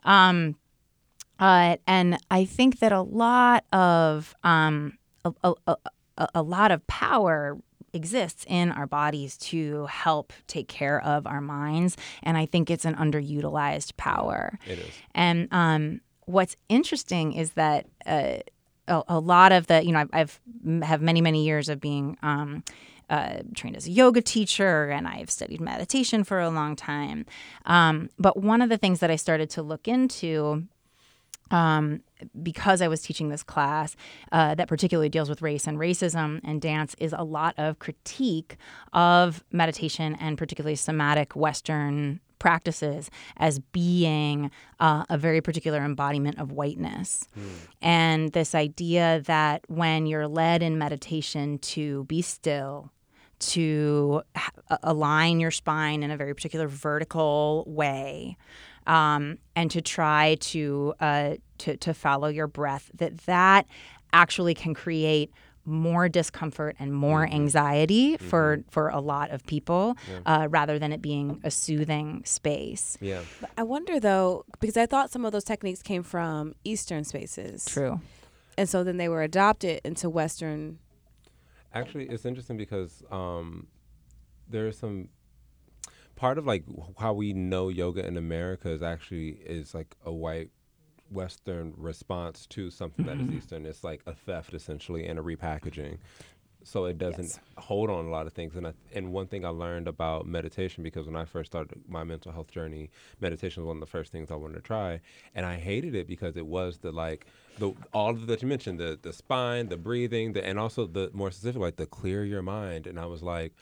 [0.04, 0.56] Um,
[1.38, 5.54] uh, and I think that a lot of um, a, a,
[6.18, 7.56] a, a lot of power
[7.92, 12.84] exists in our bodies to help take care of our minds, and I think it's
[12.84, 14.58] an underutilized power.
[14.66, 14.90] It is.
[15.14, 18.38] And um, what's interesting is that uh,
[18.88, 20.40] a, a lot of the, you know, I've, I've
[20.82, 22.64] have many many years of being um,
[23.10, 27.26] uh, trained as a yoga teacher, and I've studied meditation for a long time.
[27.66, 30.66] Um, but one of the things that I started to look into
[31.52, 32.02] um,
[32.42, 33.94] because I was teaching this class
[34.32, 38.56] uh, that particularly deals with race and racism and dance is a lot of critique
[38.92, 46.50] of meditation and particularly somatic Western practices as being uh, a very particular embodiment of
[46.50, 47.28] whiteness.
[47.80, 52.90] And this idea that when you're led in meditation to be still,
[53.38, 54.50] to ha-
[54.82, 58.36] align your spine in a very particular vertical way,
[58.86, 62.90] um, and to try to, uh, to to follow your breath.
[62.94, 63.66] That that
[64.12, 65.30] actually can create
[65.64, 71.00] more discomfort and more anxiety for for a lot of people, uh, rather than it
[71.00, 72.98] being a soothing space.
[73.00, 73.20] Yeah.
[73.56, 77.64] I wonder though because I thought some of those techniques came from Eastern spaces.
[77.64, 78.00] True.
[78.58, 80.78] And so then they were adopted into Western.
[81.72, 83.66] Actually, it's interesting because um,
[84.48, 85.08] there's some
[86.22, 86.62] part of like
[86.98, 90.50] how we know yoga in America is actually is like a white
[91.10, 93.38] Western response to something that is mm-hmm.
[93.38, 93.66] Eastern.
[93.66, 95.98] It's like a theft essentially and a repackaging.
[96.62, 97.40] So it doesn't Yes.
[97.58, 98.54] hold on a lot of things.
[98.54, 102.04] And I, and one thing I learned about meditation because when I first started my
[102.04, 105.00] mental health journey, meditation was one of the first things I wanted to try,
[105.34, 107.26] and I hated it because it was the like
[107.58, 111.10] the all of that you mentioned the the spine, the breathing, the and also the
[111.12, 112.86] more specific like the clear your mind.
[112.86, 113.54] And I was like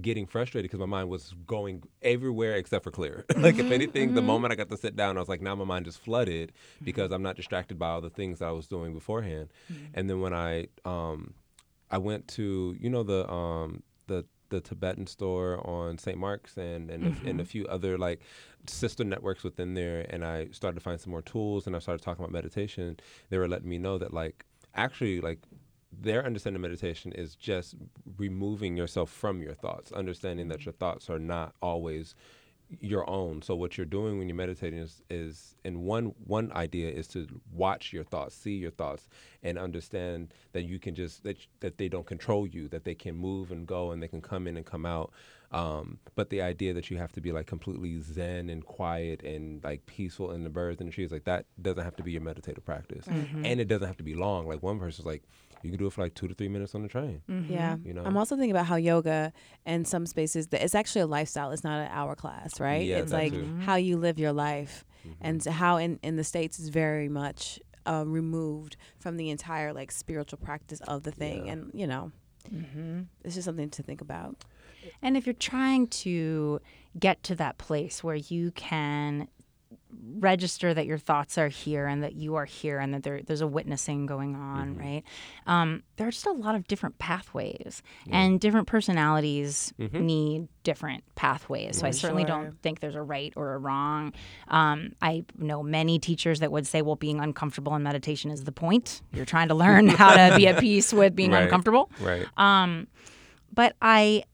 [0.00, 3.24] getting frustrated because my mind was going everywhere except for clear.
[3.36, 5.64] like if anything, the moment I got to sit down, I was like, now my
[5.64, 6.52] mind is flooded
[6.82, 9.48] because I'm not distracted by all the things that I was doing beforehand.
[9.94, 11.34] And then when I um
[11.90, 16.18] I went to you know the um the the Tibetan store on St.
[16.18, 18.20] Mark's and and, a, and a few other like
[18.66, 20.06] sister networks within there.
[20.10, 22.98] And I started to find some more tools, and I started talking about meditation.
[23.30, 25.38] They were letting me know that like actually like
[26.00, 27.74] their understanding of meditation is just
[28.16, 30.70] removing yourself from your thoughts, understanding that mm-hmm.
[30.70, 32.14] your thoughts are not always
[32.80, 33.42] your own.
[33.42, 37.26] So what you're doing when you're meditating is, is and one one idea is to
[37.52, 39.08] watch your thoughts, see your thoughts,
[39.42, 43.16] and understand that you can just that that they don't control you, that they can
[43.16, 45.12] move and go and they can come in and come out.
[45.54, 49.62] Um, but the idea that you have to be like completely zen and quiet and
[49.62, 52.22] like peaceful in the birds and the trees, like that doesn't have to be your
[52.22, 54.48] meditative practice, and it doesn't have to be long.
[54.48, 55.22] Like one person's like,
[55.62, 57.22] you can do it for like two to three minutes on the train.
[57.48, 57.76] Yeah.
[57.82, 58.02] You know?
[58.04, 59.32] I'm also thinking about how yoga
[59.64, 61.52] in some spaces that it's actually a lifestyle.
[61.52, 62.84] It's not an hour class, right?
[62.84, 63.60] Yeah, it's like too.
[63.60, 64.84] how you live your life.
[65.06, 65.26] Mm-hmm.
[65.26, 69.90] And how in, in the States is very much uh, removed from the entire like
[69.90, 71.46] spiritual practice of the thing.
[71.46, 71.52] Yeah.
[71.52, 72.12] And, you know,
[73.24, 74.44] it's just something to think about.
[75.02, 76.60] And if you're trying to
[76.98, 79.28] get to that place where you can
[80.18, 83.40] register that your thoughts are here and that you are here and that there, there's
[83.40, 85.02] a witnessing going on, right?
[85.46, 91.78] Um, there are just a lot of different pathways, and different personalities need different pathways.
[91.78, 92.28] So I certainly Sure.
[92.28, 94.12] don't think there's a right or a wrong.
[94.48, 98.52] Um, I know many teachers that would say, well, being uncomfortable in meditation is the
[98.52, 99.00] point.
[99.12, 101.44] You're trying to learn how to be at peace with being Right.
[101.44, 102.26] uncomfortable Right.
[102.36, 102.88] Um,
[103.52, 104.24] but I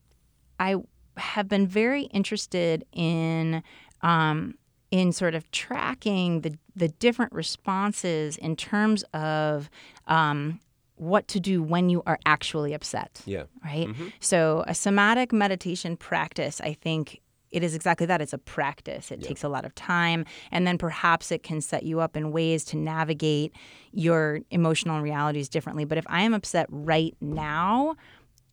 [0.60, 0.76] I
[1.16, 3.64] have been very interested in
[4.02, 4.54] um,
[4.90, 9.68] in sort of tracking the the different responses in terms of
[10.06, 10.60] um,
[10.96, 13.22] what to do when you are actually upset.
[13.24, 13.44] Yeah.
[13.64, 13.88] Right.
[14.20, 17.20] So a somatic meditation practice, I think.
[17.50, 18.22] It is exactly that.
[18.22, 19.10] It's a practice.
[19.10, 20.24] It takes a lot of time.
[20.52, 23.52] And then perhaps it can set you up in ways to navigate
[23.90, 25.84] your emotional realities differently.
[25.84, 27.96] But if I am upset right now,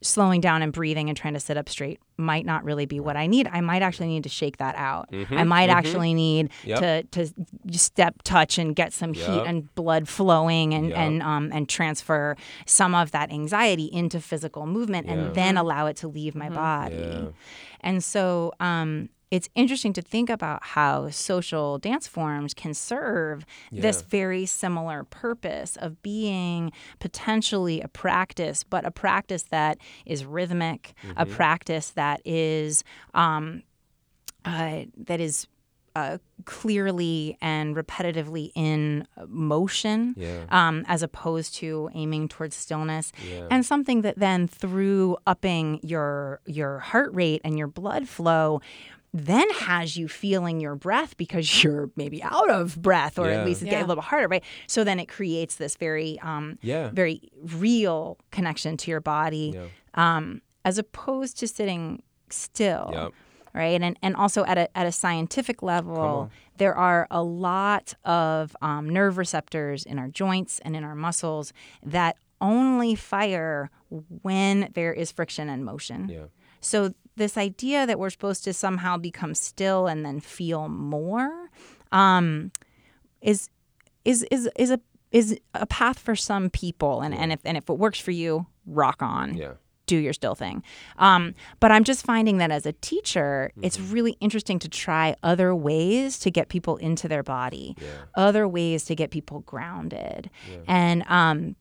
[0.02, 3.16] slowing down and breathing and trying to sit up straight might not really be what
[3.18, 3.48] I need.
[3.52, 5.10] I might actually need to shake that out.
[5.32, 6.80] I might actually need Yep.
[6.80, 10.98] to to step touch and get some heat and blood flowing and Yep.
[10.98, 15.14] and um and transfer some of that anxiety into physical movement Yeah.
[15.14, 16.96] and then allow it to leave my body.
[16.96, 17.26] Yeah.
[17.82, 24.02] And so um it's interesting to think about how social dance forms can serve this
[24.02, 31.26] very similar purpose of being potentially a practice, but a practice that is rhythmic, a
[31.26, 31.34] Mm-hmm.
[31.36, 33.64] practice that is um,
[34.46, 35.48] uh, that is
[35.96, 40.46] uh, clearly and repetitively in motion, Yeah.
[40.52, 43.48] um, as opposed to aiming towards stillness, Yeah.
[43.50, 48.62] and something that then through upping your your heart rate and your blood flow.
[49.14, 53.38] Then has you feeling your breath because you're maybe out of breath, or Yeah.
[53.40, 53.86] at least it's getting Yeah.
[53.86, 54.44] a little harder, right?
[54.68, 56.90] So then it creates this very, um, Yeah.
[56.94, 59.68] very real connection to your body, Yeah.
[60.18, 63.12] um, as opposed to sitting still Yep.
[63.54, 63.82] right?
[63.82, 68.90] And and also at a at a scientific level, there are a lot of um,
[68.90, 73.72] nerve receptors in our joints and in our muscles that only fire
[74.22, 76.10] when there is friction and motion.
[76.10, 76.26] Yeah.
[76.60, 81.50] So this idea that we're supposed to somehow become still and then feel more
[81.92, 82.52] um,
[83.22, 83.50] is
[84.06, 84.80] is is is a
[85.12, 88.46] is a path for some people, and, and if and if it works for you,
[88.66, 89.54] rock on Yeah.
[89.86, 90.64] do your still thing.
[90.98, 95.56] Um, but I'm just finding that as a teacher, it's really interesting to try other
[95.56, 97.76] ways to get people into their body,
[98.16, 100.30] other ways to get people grounded.
[100.68, 101.56] And um,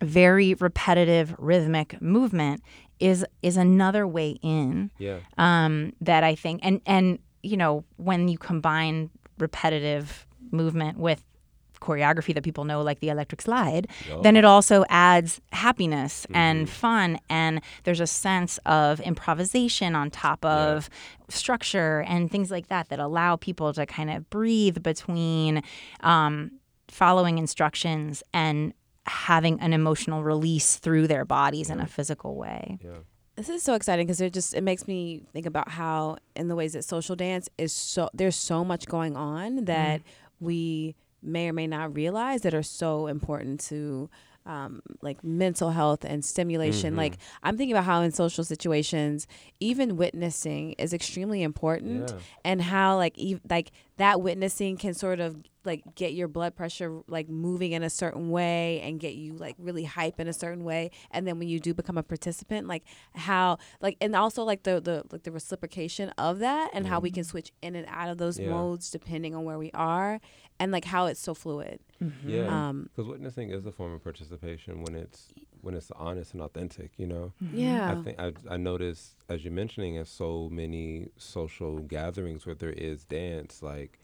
[0.00, 2.62] very repetitive rhythmic movement
[3.00, 5.18] is is another way in Yeah.
[5.36, 11.22] um, that I think and and you know when you combine repetitive movement with
[11.80, 13.86] choreography that people know like the electric slide
[14.22, 20.44] then it also adds happiness and fun and there's a sense of improvisation on top
[20.44, 20.90] of
[21.28, 25.62] structure and things like that that allow people to kind of breathe between
[26.00, 26.50] um,
[26.88, 28.74] following instructions and
[29.10, 32.90] having an emotional release through their bodies in a physical way Yeah.
[33.36, 36.56] This is so exciting because it just it makes me think about how in the
[36.56, 40.02] ways that social dance is so there's so much going on that
[40.40, 44.10] we may or may not realize that are so important to
[44.44, 46.96] um, like mental health and stimulation.
[46.96, 49.26] Like I'm thinking about how in social situations,
[49.60, 52.18] even witnessing is extremely important, Yeah.
[52.44, 57.00] and how like ev- like that witnessing can sort of like get your blood pressure
[57.08, 60.64] like moving in a certain way and get you like really hype in a certain
[60.64, 62.84] way and then when you do become a participant like
[63.14, 67.10] how like and also like the the like the reciprocation of that and how we
[67.10, 68.50] can switch in and out of those Yeah.
[68.50, 70.20] modes depending on where we are
[70.58, 71.80] and like how it's so fluid
[72.24, 72.68] Yeah.
[72.68, 76.92] Um, Because witnessing is a form of participation when it's when it's honest and authentic.
[76.96, 77.32] You know.
[77.42, 77.58] Mm-hmm.
[77.58, 77.92] Yeah.
[77.92, 82.72] I think I, I noticed as you're mentioning at so many social gatherings where there
[82.72, 83.98] is dance, like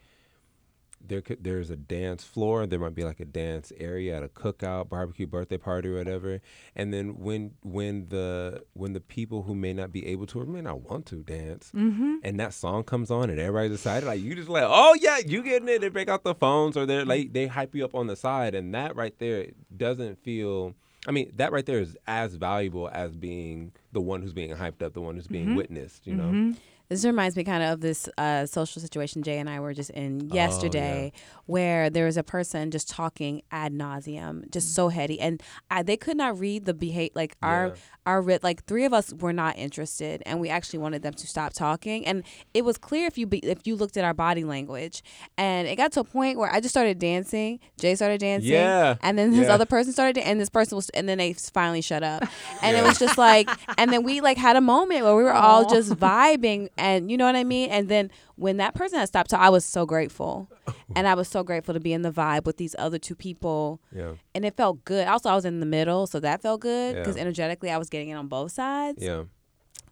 [1.06, 4.28] there could there's a dance floor, there might be like a dance area at a
[4.28, 6.40] cookout, barbecue, birthday party, or whatever.
[6.74, 10.46] And then when when the when the people who may not be able to or
[10.46, 12.16] may not want to dance, mm-hmm.
[12.22, 15.42] and that song comes on and everybody's excited, like you just like, oh yeah, you
[15.42, 15.80] getting it.
[15.80, 18.54] They break out the phones or they're like they hype you up on the side,
[18.54, 20.74] and that right there doesn't feel.
[21.06, 24.82] I mean, that right there is as valuable as being the one who's being hyped
[24.82, 25.56] up, the one who's being mm-hmm.
[25.56, 26.06] witnessed.
[26.06, 26.24] You know.
[26.24, 26.52] Mm-hmm.
[26.88, 29.90] This reminds me kind of of this uh, social situation Jay and I were just
[29.90, 31.12] in Oh, yesterday,
[31.46, 35.96] where there was a person just talking ad nauseum, just so heady, and I, they
[35.96, 37.10] could not read the behavior.
[37.14, 37.74] Like our Yeah.
[38.06, 41.54] our like three of us were not interested, and we actually wanted them to stop
[41.54, 42.06] talking.
[42.06, 45.02] And it was clear if you be, if you looked at our body language,
[45.38, 47.60] and it got to a point where I just started dancing.
[47.80, 48.96] Jay started dancing, Yeah.
[49.00, 49.54] and then this Yeah.
[49.54, 52.24] other person started, and this person was, and then they finally shut up,
[52.62, 55.32] and it was just like, and then we like had a moment where we were
[55.32, 57.70] all just vibing, and you know what I mean.
[57.70, 60.48] And then when that person had stopped, so I was so grateful,
[60.96, 63.80] and I was so grateful to be in the vibe with these other two people,
[63.94, 64.14] Yeah.
[64.34, 65.06] and it felt good.
[65.08, 67.22] Also, I was in the middle, so that felt good because Yeah.
[67.22, 69.02] energetically I was getting it on both sides.
[69.02, 69.24] Yeah.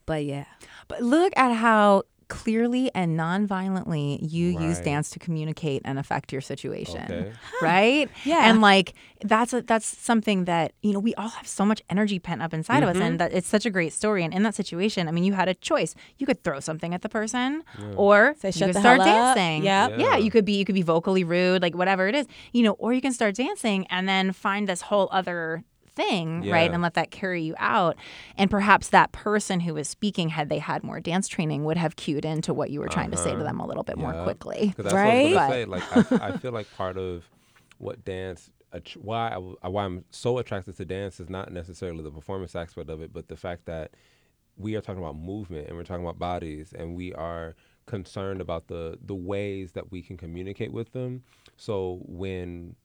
[0.04, 0.46] But yeah,
[0.88, 6.40] But look at how clearly and non-violently you use dance to communicate and affect your
[6.40, 7.02] situation.
[7.04, 7.32] Okay.
[7.60, 8.08] Right?
[8.24, 8.48] Yeah.
[8.48, 12.18] And like that's a, that's something that, you know, we all have so much energy
[12.18, 13.02] pent up inside of us Mm-hmm.
[13.02, 15.48] and that it's such a great story and in that situation, I mean, you had
[15.48, 15.94] a choice.
[16.18, 17.62] You could throw something at the person
[17.96, 19.64] or Say, you could start dancing.
[19.64, 19.90] Yep.
[19.90, 20.16] Yeah, Yeah.
[20.16, 22.26] you could be you could be vocally rude, like whatever it is.
[22.52, 26.70] You know, or you can start dancing and then find this whole other thing, right?
[26.70, 27.96] And let that carry you out.
[28.36, 31.96] And perhaps that person who was speaking, had they had more dance training, would have
[31.96, 33.44] cued into what you were trying to say to Uh-huh.
[33.44, 34.24] them a little bit more Yeah.
[34.24, 34.72] quickly.
[34.76, 35.34] 'Cause that's Right?
[35.34, 36.16] what I was But- say.
[36.16, 37.28] Like I, I feel like part of
[37.78, 38.50] what dance,
[38.96, 39.28] why
[39.62, 43.12] I, why I'm so attracted to dance is not necessarily the performance aspect of it,
[43.12, 43.90] but the fact that
[44.56, 47.54] we are talking about movement and we're talking about bodies, and we are
[47.86, 51.22] concerned about the the ways that we can communicate with them.
[51.56, 52.76] So when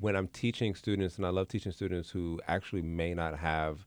[0.00, 3.86] when I'm teaching students, and I love teaching students who actually may not have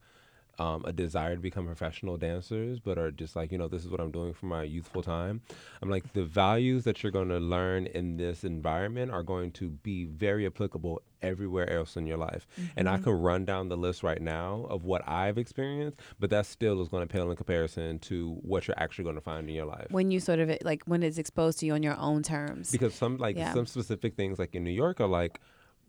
[0.60, 3.90] um, a desire to become professional dancers, but are just like, you know, this is
[3.90, 5.40] what I'm doing for my youthful time.
[5.82, 9.70] I'm like, the values that you're going to learn in this environment are going to
[9.70, 12.46] be very applicable everywhere else in your life.
[12.76, 16.46] And I can run down the list right now of what I've experienced, but that
[16.46, 19.56] still is going to pale in comparison to what you're actually going to find in
[19.56, 19.88] your life.
[19.92, 22.70] when you sort of like when it's exposed to you on your own terms.
[22.70, 23.54] Because some like Yeah.
[23.54, 25.40] some specific things like in New York are like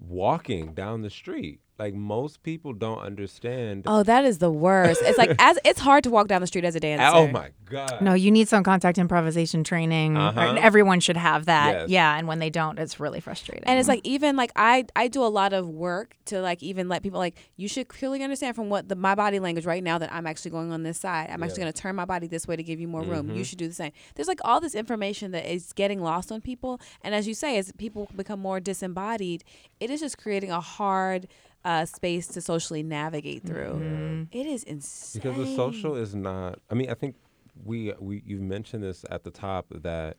[0.00, 1.60] walking down the street.
[1.80, 3.84] Like most people don't understand.
[3.86, 5.00] Oh, that is the worst.
[5.02, 7.10] It's like as it's hard to walk down the street as a dancer.
[7.10, 8.02] oh my god.
[8.02, 10.14] No, you need some contact improvisation training.
[10.14, 10.38] Uh-huh.
[10.38, 11.72] And everyone should have that.
[11.72, 11.88] Yes.
[11.88, 13.64] Yeah, and when they don't, it's really frustrating.
[13.64, 16.86] And it's like even like I I do a lot of work to like even
[16.86, 19.96] let people like you should clearly understand from what the my body language right now
[19.96, 21.30] that I'm actually going on this side.
[21.32, 23.28] I'm actually going to turn my body this way to give you more room.
[23.28, 23.36] Mm-hmm.
[23.36, 23.92] You should do the same.
[24.16, 27.56] There's like all this information that is getting lost on people, and as you say,
[27.56, 29.44] as people become more disembodied,
[29.80, 31.26] it is just creating a hard
[31.64, 34.26] uh, space to socially navigate through.
[34.32, 37.16] It is insane because the social is not i mean i think
[37.64, 40.16] we we you mentioned this at the top that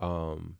[0.00, 0.56] um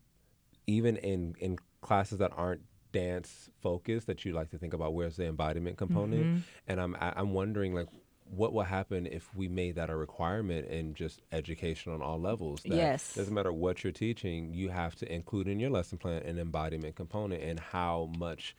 [0.67, 2.61] even in in classes that aren't
[2.93, 6.29] dance focused that you like to think about where's the embodiment component
[6.67, 7.87] and i'm I- i'm wondering like
[8.25, 12.63] what will happen if we made that a requirement in just education on all levels
[12.63, 13.13] that Yes.
[13.15, 16.95] doesn't matter what you're teaching you have to include in your lesson plan an embodiment
[16.95, 18.55] component and how much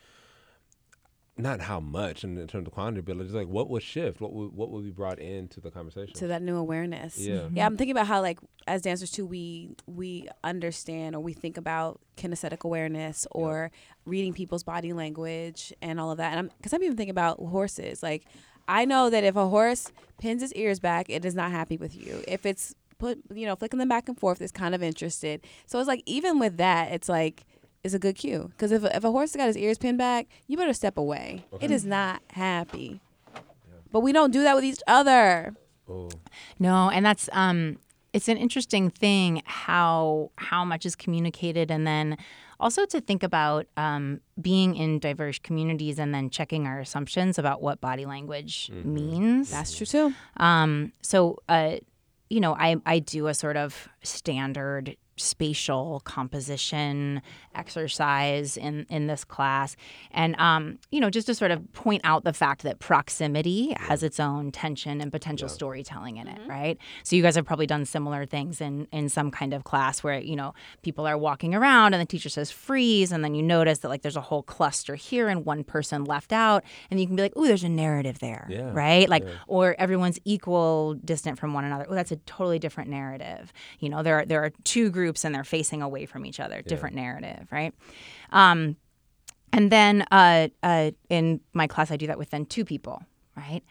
[1.37, 4.33] not how much in, in terms of quantity, but just like what would shift, what
[4.33, 6.15] would what would be brought into the conversation.
[6.15, 7.19] to that new awareness.
[7.19, 7.35] Yeah.
[7.35, 7.57] Mm-hmm.
[7.57, 11.57] Yeah, I'm thinking about how like as dancers too we we understand or we think
[11.57, 13.73] about kinesthetic awareness or
[14.05, 16.31] reading people's body language and all of that.
[16.31, 18.03] And I'm cuz I'm even thinking about horses.
[18.03, 18.25] Like
[18.69, 21.97] I know that if a horse pins its ears back, it is not happy with
[21.97, 22.23] you.
[22.29, 25.45] If it's put you know flicking them back and forth, it's kind of interested.
[25.67, 27.45] So it's like even with that, it's like
[27.85, 30.27] it's a good cue because if a, if a horse got his ears pinned back,
[30.49, 31.45] you better step away.
[31.61, 33.01] It is not happy.
[33.93, 35.55] But we don't do that with each other.
[35.89, 36.09] oh,
[36.59, 37.79] No, and that's um
[38.13, 42.17] it's an interesting thing how how much is communicated and then
[42.61, 47.61] also to think about um, being in diverse communities and then checking our assumptions about
[47.61, 49.51] what body language means.
[49.51, 50.15] That's true too.
[50.37, 51.77] Um, so, uh,
[52.31, 57.23] you know, I, I do a sort of standard spatial composition
[57.55, 59.77] exercise in in this class.
[60.11, 64.03] And um, you know just to sort of point out the fact that proximity has
[64.03, 66.79] its own tension and potential storytelling in it right?
[67.03, 70.19] So you guys have probably done similar things in in some kind of class where
[70.19, 73.79] you know people are walking around and the teacher says freeze and then you notice
[73.79, 77.17] that like there's a whole cluster here and one person left out and you can
[77.17, 79.09] be like oh there's a narrative there Yeah, right?
[79.09, 81.87] Like or everyone's equal distant from one another.
[81.89, 83.53] Oh that's a totally different narrative.
[83.79, 86.63] You know there are there are two groups and they're facing away from each other
[86.63, 87.73] different narrative right
[88.31, 88.77] um
[89.53, 93.05] and then uh, uh, in my class, I do that with then two people,
[93.37, 93.63] right?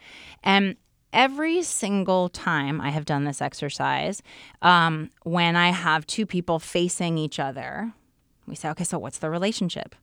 [0.42, 0.76] And
[1.12, 4.22] every single time I have done this exercise,
[4.62, 7.92] um, when I have two people facing each other,
[8.46, 9.94] we say, okay, so what's the relationship?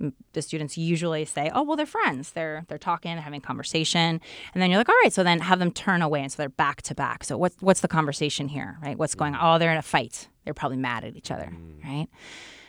[0.00, 2.30] M- The students usually say, "Oh, well, they're friends.
[2.30, 4.20] They're they're talking, having conversation."
[4.54, 6.48] And then you're like, "All right, so then have them turn away, and so they're
[6.48, 7.24] back to back.
[7.24, 8.96] So what's what's the conversation here, right?
[8.96, 9.40] What's going on?
[9.42, 10.28] Oh, they're in a fight.
[10.48, 11.52] They're probably mad at each other,
[11.84, 12.06] right?"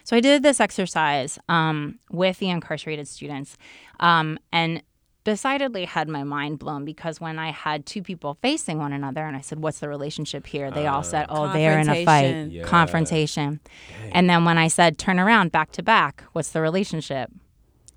[0.04, 3.58] So I did this exercise um, with the incarcerated students,
[4.02, 4.84] um, and
[5.24, 9.38] decidedly had my mind blown because when I had two people facing one another, and
[9.38, 12.52] I said, "What's the relationship here?" They all said, "Oh, they're in a fight, Confrontation.
[12.52, 12.64] Yeah.
[12.64, 13.60] confrontation."
[14.12, 17.32] And then when I said, "Turn around, back to back," what's the relationship?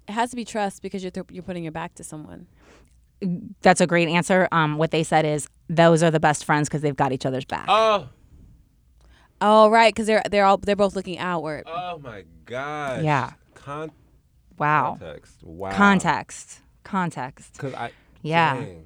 [0.09, 2.47] It has to be trust because you're th- you're putting your back to someone.
[3.63, 4.49] That's a great answer.
[4.53, 7.45] Um, what they said is, "Those are the best friends because they've got each other's
[7.45, 8.09] back." Oh,
[9.43, 11.65] Oh, right, because they're they're all they're both looking outward.
[11.67, 13.03] oh my gosh.
[13.03, 13.33] Yeah.
[13.55, 13.91] Con-
[14.59, 15.43] wow, context.
[15.43, 15.73] Wow.
[15.73, 17.53] context, context.
[17.55, 17.91] Because I.
[18.23, 18.55] Yeah.
[18.57, 18.85] dang.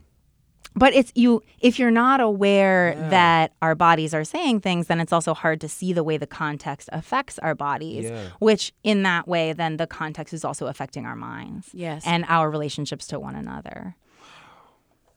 [0.79, 3.09] But it's you if you're not aware Yeah.
[3.09, 6.27] that our bodies are saying things, then it's also hard to see the way the
[6.27, 8.05] context affects our bodies.
[8.05, 8.29] Yeah.
[8.41, 12.03] Which in that way, then the context is also affecting our minds Yes.
[12.07, 13.97] and our relationships to one another.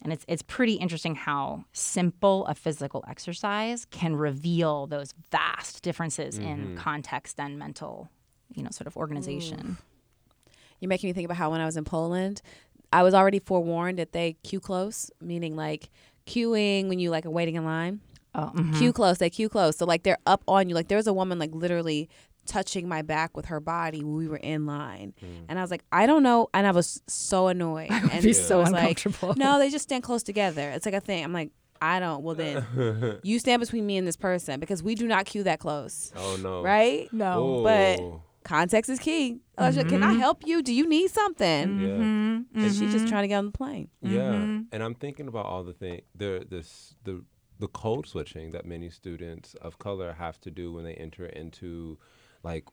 [0.02, 6.38] And it's it's pretty interesting how simple a physical exercise can reveal those vast differences
[6.38, 8.10] in context and mental,
[8.54, 9.78] you know, sort of organization.
[10.80, 12.42] You're making me think about how when I was in Poland,
[12.94, 15.90] I was already forewarned that they queue close, meaning like
[16.26, 18.00] queuing when you like are waiting in line.
[18.36, 18.78] Oh, mhm.
[18.78, 19.76] Queue close, they queue close.
[19.78, 20.76] So like they're up on you.
[20.76, 22.08] Like there was a woman like literally
[22.50, 25.14] touching my back with her body when we were in line,
[25.48, 27.92] and I was like, I don't know, and I was so annoyed.
[27.92, 29.36] I and be so was like, uncomfortable.
[29.36, 30.70] no, they just stand close together.
[30.72, 31.24] It's like a thing.
[31.24, 31.52] I'm like.
[31.82, 32.24] I don't.
[32.24, 32.66] Well, then
[33.24, 36.36] you stand between me and this person because we do not queue that close, Oh
[36.44, 36.62] no.
[36.62, 37.08] right?
[37.14, 37.62] No.
[37.64, 38.22] but- Oh.
[38.44, 39.40] Context is key.
[39.58, 40.62] I was like, Can I help you?
[40.62, 41.80] Do you need something?
[41.80, 41.88] Yeah.
[41.88, 43.88] Mhm, And she's just trying to get on the plane.
[44.02, 44.66] Yeah, Mhm.
[44.74, 47.24] and I'm thinking about all the thing the this the
[47.60, 51.98] the code switching that many students of color have to do when they enter into
[52.44, 52.66] like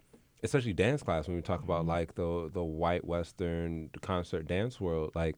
[0.43, 5.11] especially dance class when we talk about like the the white western concert dance world
[5.15, 5.37] like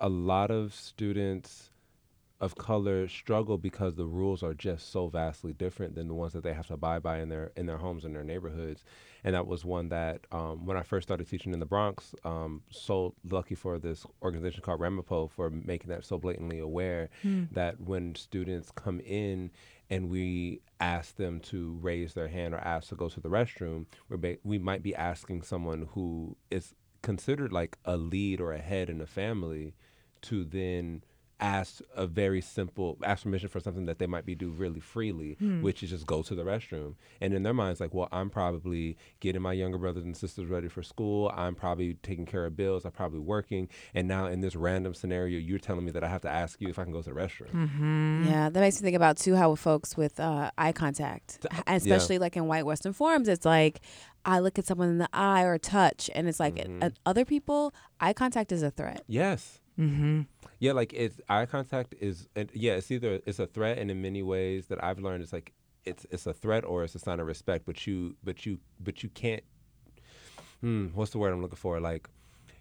[0.00, 1.70] a lot of students
[2.40, 6.42] of color struggle because the rules are just so vastly different than the ones that
[6.42, 8.84] they have to abide by in their in their homes and their neighborhoods.
[9.22, 12.62] And that was one that um, when I first started teaching in the Bronx, um,
[12.70, 17.08] so lucky for this organization called Ramapo for making that so blatantly aware
[17.52, 19.50] that when students come in
[19.90, 23.86] and we ask them to raise their hand or ask to go to the restroom,
[24.08, 28.58] we're ba- we might be asking someone who is considered like a lead or a
[28.58, 29.74] head in a family
[30.22, 31.02] to then
[31.44, 35.30] ask a very simple ask permission for something that they might be do really freely
[35.66, 36.94] which is just go to the restroom.
[37.20, 40.68] And in their minds like well i'm probably getting my younger brothers and sisters ready
[40.68, 41.30] for school.
[41.36, 42.84] I'm probably taking care of bills.
[42.86, 43.68] I'm probably working.
[43.94, 46.68] And now in this random scenario you're telling me that i have to ask you
[46.68, 47.50] if i can go to the restroom.
[47.52, 48.24] Mm-hmm.
[48.30, 51.52] Yeah, that makes me think about too how with folks with uh, eye contact, Th-
[51.68, 53.80] H- especially like in white Western forms, it's like
[54.24, 56.82] I look at someone in the eye or touch, and it's like Mhm.
[56.84, 59.02] uh, other people, eye contact is a threat.
[59.06, 60.22] yes Mm-hmm.
[60.58, 64.00] Yeah, like it's eye contact is and yeah, it's either it's a threat and in
[64.00, 65.52] many ways that I've learned it's like
[65.84, 69.02] it's it's a threat or it's a sign of respect, but you but you but
[69.02, 69.42] you can't
[70.60, 71.80] hmm, what's the word I'm looking for?
[71.80, 72.08] Like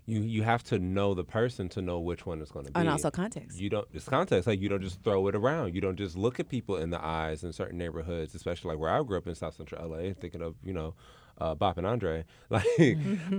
[0.05, 2.79] you you have to know the person to know which one is going to be.
[2.79, 3.59] And also context.
[3.59, 5.73] you don't it's context like you don't just throw it around.
[5.75, 8.89] You don't just look at people in the eyes in certain neighborhoods, especially like where
[8.89, 10.93] I grew up in South Central LA, thinking of, you know,
[11.39, 12.25] uh, Boppin' Andre.
[12.49, 12.65] Like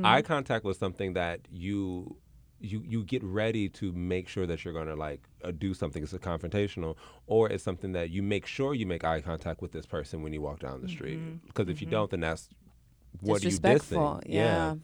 [0.02, 2.16] eye contact was something that you
[2.64, 6.02] you you get ready to make sure that you're going to like uh, do something.
[6.02, 6.96] It's a confrontational
[7.26, 10.32] or it's something that you make sure you make eye contact with this person when
[10.32, 11.18] you walk down the street.
[11.46, 12.48] Because if you don't then that's
[13.20, 14.20] what are you Disrespectful.
[14.24, 14.74] dissing Yeah.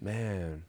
[0.00, 0.64] man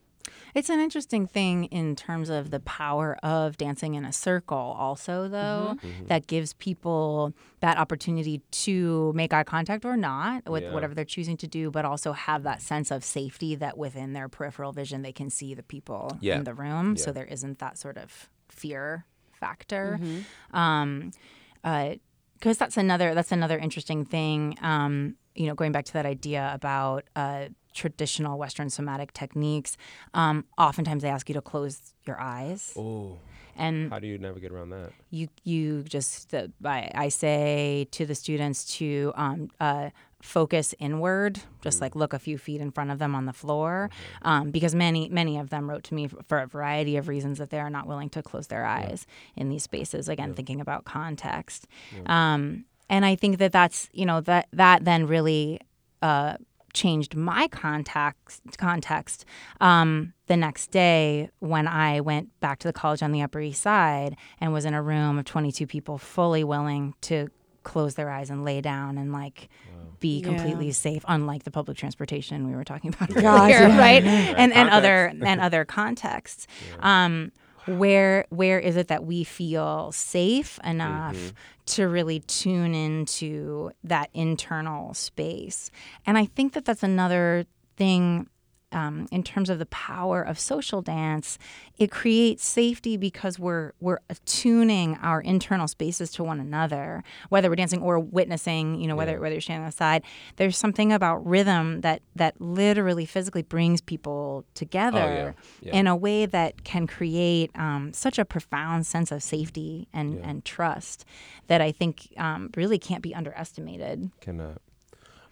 [0.56, 5.28] It's an interesting thing in terms of the power of dancing in a circle, also,
[5.28, 6.08] though, Mm-hmm.
[6.08, 10.74] that gives people that opportunity to make eye contact or not with Yeah.
[10.74, 14.30] whatever they're choosing to do, but also have that sense of safety that within their
[14.30, 16.38] peripheral vision they can see the people Yeah.
[16.38, 16.95] in the room.
[16.95, 19.99] So there isn't that sort of fear factor.
[20.01, 20.56] Mm-hmm.
[20.58, 21.12] Um,
[21.64, 21.95] uh,
[22.39, 24.58] because that's another that's another interesting thing.
[24.62, 29.76] Um, you know, going back to that idea about uh, traditional Western somatic techniques,
[30.14, 32.74] um, oftentimes they ask you to close your eyes.
[32.78, 33.18] Oh,
[33.58, 34.92] And how do you navigate around that?
[35.12, 39.90] you you just uh, I, I say to the students to um, uh,
[40.22, 43.90] focus inward just like look a few feet in front of them on the floor.
[44.24, 47.38] Um, because many many of them wrote to me for, for a variety of reasons
[47.38, 49.06] that they are not willing to close their eyes
[49.36, 50.10] in these spaces.
[50.10, 51.68] Again thinking about context.
[52.08, 55.60] Um, and i think that that's you know that that then really
[56.02, 56.36] uh,
[56.74, 59.26] changed my context context
[59.62, 63.62] um, the next day when I went back to the college on the Upper East
[63.62, 67.30] Side and was in a room of 22 people fully willing to
[67.64, 69.48] close their eyes and lay down and like
[70.02, 70.28] be Yeah.
[70.28, 73.78] completely safe unlike the public transportation we were talking about Gosh, earlier yeah.
[73.86, 74.04] right?
[74.04, 76.46] And and other and other contexts.
[76.82, 77.32] Um
[77.68, 81.36] where where is it that we feel safe enough Mm-hmm.
[81.68, 85.72] to really tune into that internal space
[86.05, 87.45] and i think that that's another
[87.78, 88.28] thing
[88.76, 91.38] um, in terms of the power of social dance,
[91.78, 97.55] it creates safety because we're we're attuning our internal spaces to one another, whether we're
[97.55, 98.80] dancing or witnessing.
[98.82, 99.19] You know, whether Yeah.
[99.19, 100.03] whether you're standing on the side.
[100.36, 105.73] There's something about rhythm that that literally physically brings people together Yeah.
[105.80, 110.43] in a way that can create um, such a profound sense of safety and and
[110.45, 111.05] trust
[111.47, 114.11] that I think um, really can't be underestimated.
[114.21, 114.61] Cannot.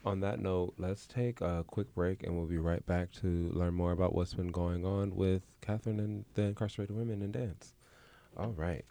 [0.06, 3.74] On that note, let's take a quick break and we'll be right back to learn
[3.74, 7.74] more about what's been going on with Catherine and the incarcerated women in dance.
[8.36, 8.84] All right.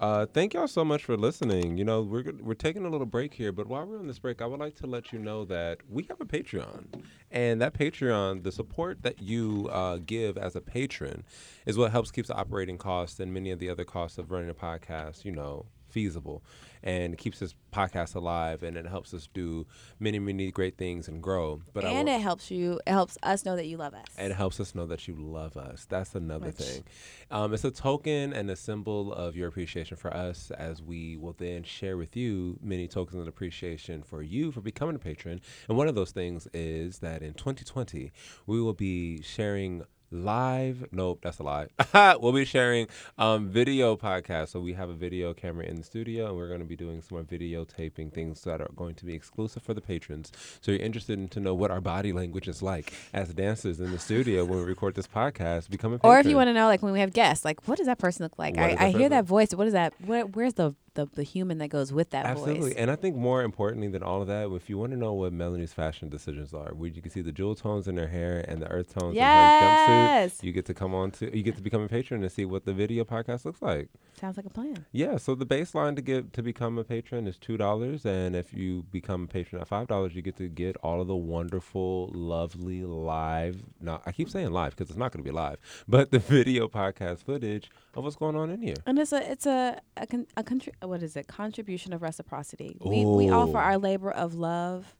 [0.00, 1.76] Uh, thank y'all so much for listening.
[1.76, 4.40] You know, we're we're taking a little break here, but while we're on this break,
[4.40, 8.44] I would like to let you know that we have a Patreon, and that Patreon,
[8.44, 11.24] the support that you uh, give as a patron,
[11.66, 14.50] is what helps keeps the operating costs and many of the other costs of running
[14.50, 15.66] a podcast, you know,
[15.98, 16.44] feasible,
[16.84, 19.66] and keeps this podcast alive, and it helps us do
[19.98, 21.60] many many great things and grow.
[21.72, 22.80] But and it helps you.
[22.86, 24.06] It helps us know that you love us.
[24.16, 25.86] it helps us know that you love us.
[25.88, 26.84] That's another thing.
[27.32, 31.34] Um, it's a token and a symbol of your appreciation for us, as we will
[31.36, 35.40] then share with you many tokens of appreciation for you for becoming a patron.
[35.68, 38.12] And one of those things is that in 2020,
[38.46, 41.68] we will be sharing live nope that's a lie
[42.20, 42.86] we'll be sharing
[43.18, 46.60] um video podcasts so we have a video camera in the studio and we're going
[46.60, 49.80] to be doing some more videotaping things that are going to be exclusive for the
[49.80, 53.80] patrons so you're interested in to know what our body language is like as dancers
[53.80, 56.48] in the studio when we record this podcast become a patron or if you want
[56.48, 58.56] to know, like when we have guests, like what does that person look like?
[58.56, 59.52] What I, I hear that voice.
[59.54, 59.92] What is that?
[60.04, 62.70] Where, where's the, the the human that goes with that Absolutely.
[62.70, 62.74] voice?
[62.76, 65.32] And I think more importantly than all of that, if you want to know what
[65.32, 68.60] Melanie's fashion decisions are, where you can see the jewel tones in her hair and
[68.60, 71.62] the earth tones in her jumpsuit, you get to come on to you get to
[71.62, 73.88] become a patron and see what the video podcast looks like.
[74.18, 74.84] Sounds like a plan.
[74.92, 78.52] Yeah, so the baseline to get to become a patron is two dollars, and if
[78.52, 82.10] you become a patron at five dollars, you get to get all of the wonderful,
[82.12, 83.62] lovely live.
[83.80, 86.68] Now I keep saying live because it's not going to be live, but the video
[86.68, 88.76] podcast footage of what's going on in here.
[88.86, 90.72] And it's a it's a a, con, a country.
[90.82, 91.26] What is it?
[91.26, 92.76] Contribution of reciprocity.
[92.80, 94.94] We we offer our labor of love,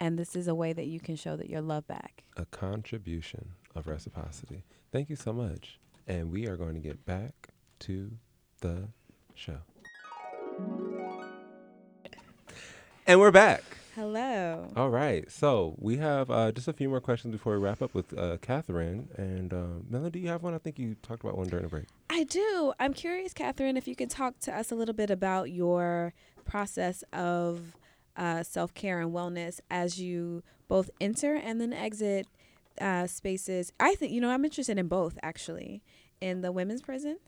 [0.00, 2.24] and this is a way that you can show that your love back.
[2.36, 4.64] a contribution of reciprocity.
[4.90, 5.78] Thank you so much.
[6.06, 7.48] And we are going to get back
[7.80, 8.10] to
[8.60, 8.88] the
[9.34, 9.58] show.
[13.06, 13.62] And we're back.
[13.94, 14.68] Hello.
[14.74, 15.30] All right.
[15.30, 18.38] So we have uh, just a few more questions before we wrap up with uh,
[18.38, 19.08] Catherine.
[19.18, 20.54] And uh, Melanie, you have one?
[20.54, 21.84] I think you talked about one during the break.
[22.08, 22.72] I do.
[22.80, 26.14] I'm curious, Catherine, if you could talk to us a little bit about your
[26.46, 27.76] process of
[28.16, 32.26] uh, self care and wellness as you both enter and then exit
[32.80, 33.74] uh, spaces.
[33.78, 35.82] I think, you know, I'm interested in both actually
[36.18, 37.18] in the women's prison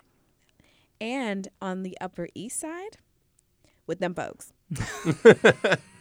[0.99, 2.97] and on the Upper East Side
[3.87, 4.55] with them folks.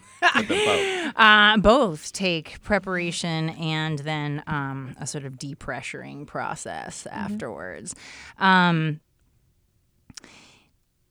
[1.16, 7.94] Uh, both take preparation and then um, a sort of depressuring process afterwards.
[8.40, 9.00] Um,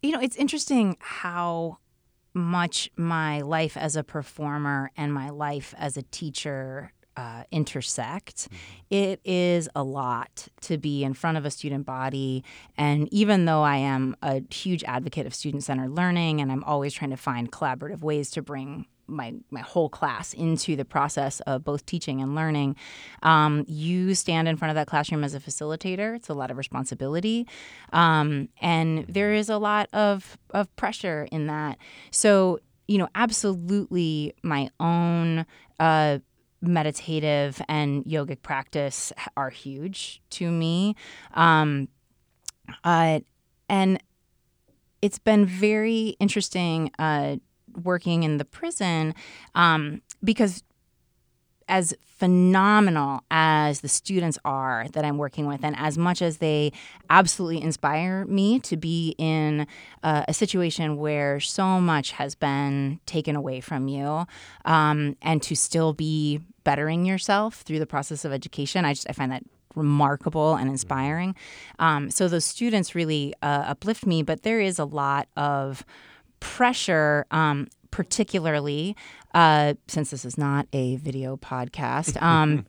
[0.02, 1.78] you know, it's interesting how
[2.34, 8.48] much my life as a performer and my life as a teacher uh, intersect.
[8.90, 12.42] It is a lot to be in front of a student body.
[12.76, 16.94] And even though I am a huge advocate of student centered learning and I'm always
[16.94, 21.64] trying to find collaborative ways to bring my, my whole class into the process of
[21.64, 22.76] both teaching and learning,
[23.22, 26.16] um, you stand in front of that classroom as a facilitator.
[26.16, 27.46] It's a lot of responsibility.
[27.92, 31.78] Um, and there is a lot of, of pressure in that.
[32.11, 35.46] So, you know, absolutely my own
[35.78, 36.18] uh,
[36.61, 40.94] meditative and yogic practice are huge to me.
[41.34, 41.88] Um,
[42.84, 43.20] uh,
[43.68, 44.03] and
[45.00, 47.36] it's been very interesting uh,
[47.82, 49.14] working in the prison
[49.54, 50.62] um, because
[51.68, 56.72] as phenomenal as the students are that I'm working with, and as much as they
[57.10, 59.66] absolutely inspire me to be in
[60.02, 64.26] uh, a situation where so much has been taken away from you,
[64.64, 69.12] um, and to still be bettering yourself through the process of education, I just I
[69.12, 69.42] find that
[69.74, 71.34] remarkable and inspiring.
[71.78, 75.84] Um, so those students really uh, uplift me, but there is a lot of
[76.43, 77.24] pressure.
[77.30, 78.97] Um, particularly
[79.34, 82.64] uh, since this is not a video podcast, um,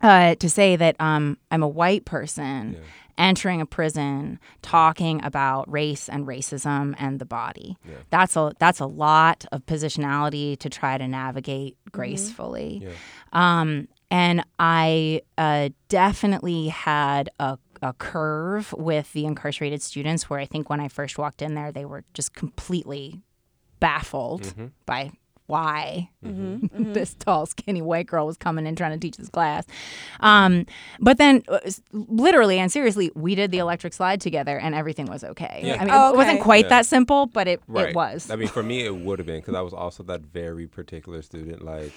[0.00, 2.78] uh, to say that um, I'm a white person Yeah.
[3.18, 7.76] entering a prison talking about race and racism and the body.
[7.84, 7.96] Yeah.
[8.10, 12.82] That's a that's a lot of positionality to try to navigate gracefully.
[12.84, 12.90] Yeah.
[13.32, 20.46] Um, and I uh, definitely had a, a curve with the incarcerated students where I
[20.46, 23.20] think when I first walked in there, they were just completely
[23.80, 24.66] baffled Mm-hmm.
[24.86, 25.10] by
[25.46, 26.92] why Mm-hmm.
[26.94, 29.66] this tall, skinny white girl was coming in trying to teach this class.
[30.20, 30.66] Um,
[31.00, 31.58] but then, uh,
[31.92, 35.60] literally and seriously, we did the electric slide together, and everything was okay.
[35.64, 35.74] Yeah.
[35.80, 36.68] I mean, Oh, it wasn't quite Yeah.
[36.70, 37.88] that simple, but it, Right.
[37.88, 38.30] it was.
[38.30, 41.20] I mean, for me, it would have been because I was also that very particular
[41.22, 41.62] student.
[41.62, 41.92] Like,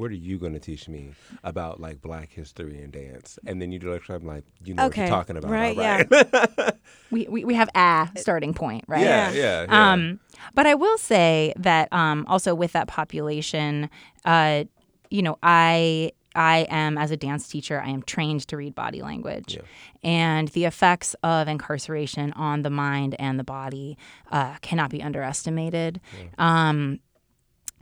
[0.00, 1.12] what are you going to teach me
[1.44, 3.38] about like Black history and dance?
[3.46, 5.76] And then you do lecture, I'm like, you know Okay, what you're talking about, right,
[5.76, 6.74] right?
[7.10, 9.02] we, we, we have a starting point, right?
[9.02, 9.92] yeah, yeah, yeah.
[9.92, 10.18] Um,
[10.54, 13.90] but I will say that um, also with that population,
[14.24, 14.64] uh,
[15.10, 19.02] you know, I I am as a dance teacher, I am trained to read body
[19.02, 19.62] language, Yeah.
[20.02, 23.98] and the effects of incarceration on the mind and the body
[24.30, 26.00] uh, cannot be underestimated.
[26.38, 27.00] Um,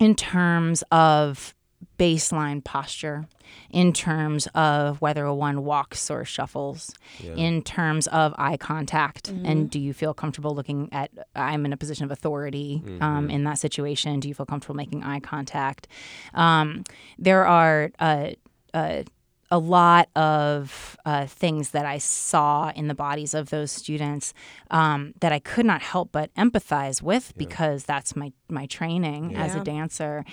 [0.01, 1.55] in terms of
[1.99, 3.27] baseline posture,
[3.71, 7.35] in terms of whether one walks or shuffles, Yeah.
[7.35, 11.11] in terms of eye contact, and do you feel comfortable looking at?
[11.35, 14.21] I'm in a position of authority um, in that situation.
[14.21, 15.89] Do you feel comfortable making eye contact?
[16.35, 16.85] Um,
[17.19, 17.91] there are.
[17.99, 18.31] Uh,
[18.75, 19.03] uh,
[19.51, 24.35] a lot of uh, things that I saw in the bodies of those students
[24.71, 29.55] um, that I could not help but empathize with because that's my my training as
[29.55, 30.25] a dancer.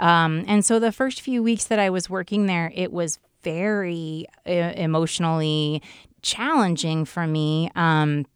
[0.00, 4.26] Um, and so the first few weeks that I was working there, it was very
[4.46, 5.82] uh, emotionally
[6.22, 7.70] challenging for me.
[7.74, 8.26] Um,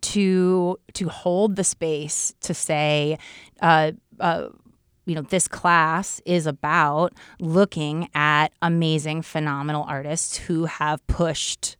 [0.00, 3.18] to to hold the space to say
[3.60, 3.90] uh,
[4.20, 4.48] uh,
[5.10, 11.76] you know this class is about looking at amazing phenomenal artists who have pushed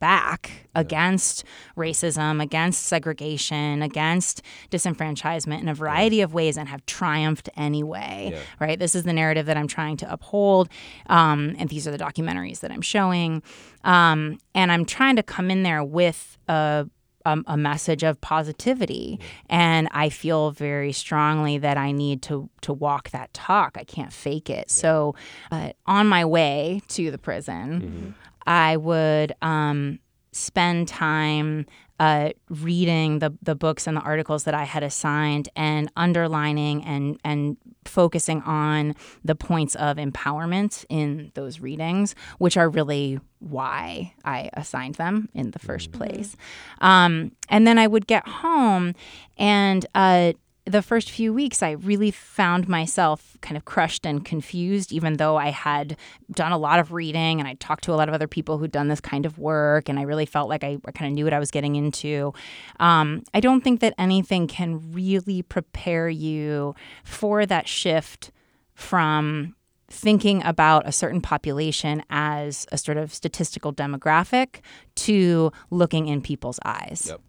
[0.00, 1.44] back against
[1.76, 8.40] racism against segregation against disenfranchisement in a variety of ways and have triumphed anyway Yeah.
[8.60, 8.78] right?
[8.78, 10.68] This is the narrative that i'm trying to uphold
[11.06, 13.42] um, and these are the documentaries that i'm showing.
[13.84, 16.86] Um, and i'm trying to come in there with a
[17.28, 22.72] um, a message of positivity, and I feel very strongly that I need to to
[22.72, 23.76] walk that talk.
[23.78, 24.70] I can't fake it.
[24.70, 25.14] So,
[25.50, 28.14] uh, on my way to the prison,
[28.46, 29.98] I would um,
[30.32, 31.66] spend time
[31.98, 37.18] uh, reading the the books and the articles that I had assigned and underlining and
[37.24, 38.94] and focusing on
[39.24, 45.52] the points of empowerment in those readings, which are really why I assigned them in
[45.52, 46.36] the 1st place.
[46.80, 48.94] Um, and then I would get home
[49.36, 50.34] and uh,
[50.72, 55.36] the first few weeks, I really found myself kind of crushed and confused, even though
[55.36, 55.96] I had
[56.32, 58.72] done a lot of reading and I talked to a lot of other people who'd
[58.72, 61.24] done this kind of work, and I really felt like I, I kind of knew
[61.24, 62.32] what I was getting into.
[62.80, 68.30] Um, I don't think that anything can really prepare you for that shift
[68.74, 69.54] from
[69.90, 74.60] thinking about a certain population as a sort of statistical demographic
[74.94, 77.20] to looking in people's eyes Yep.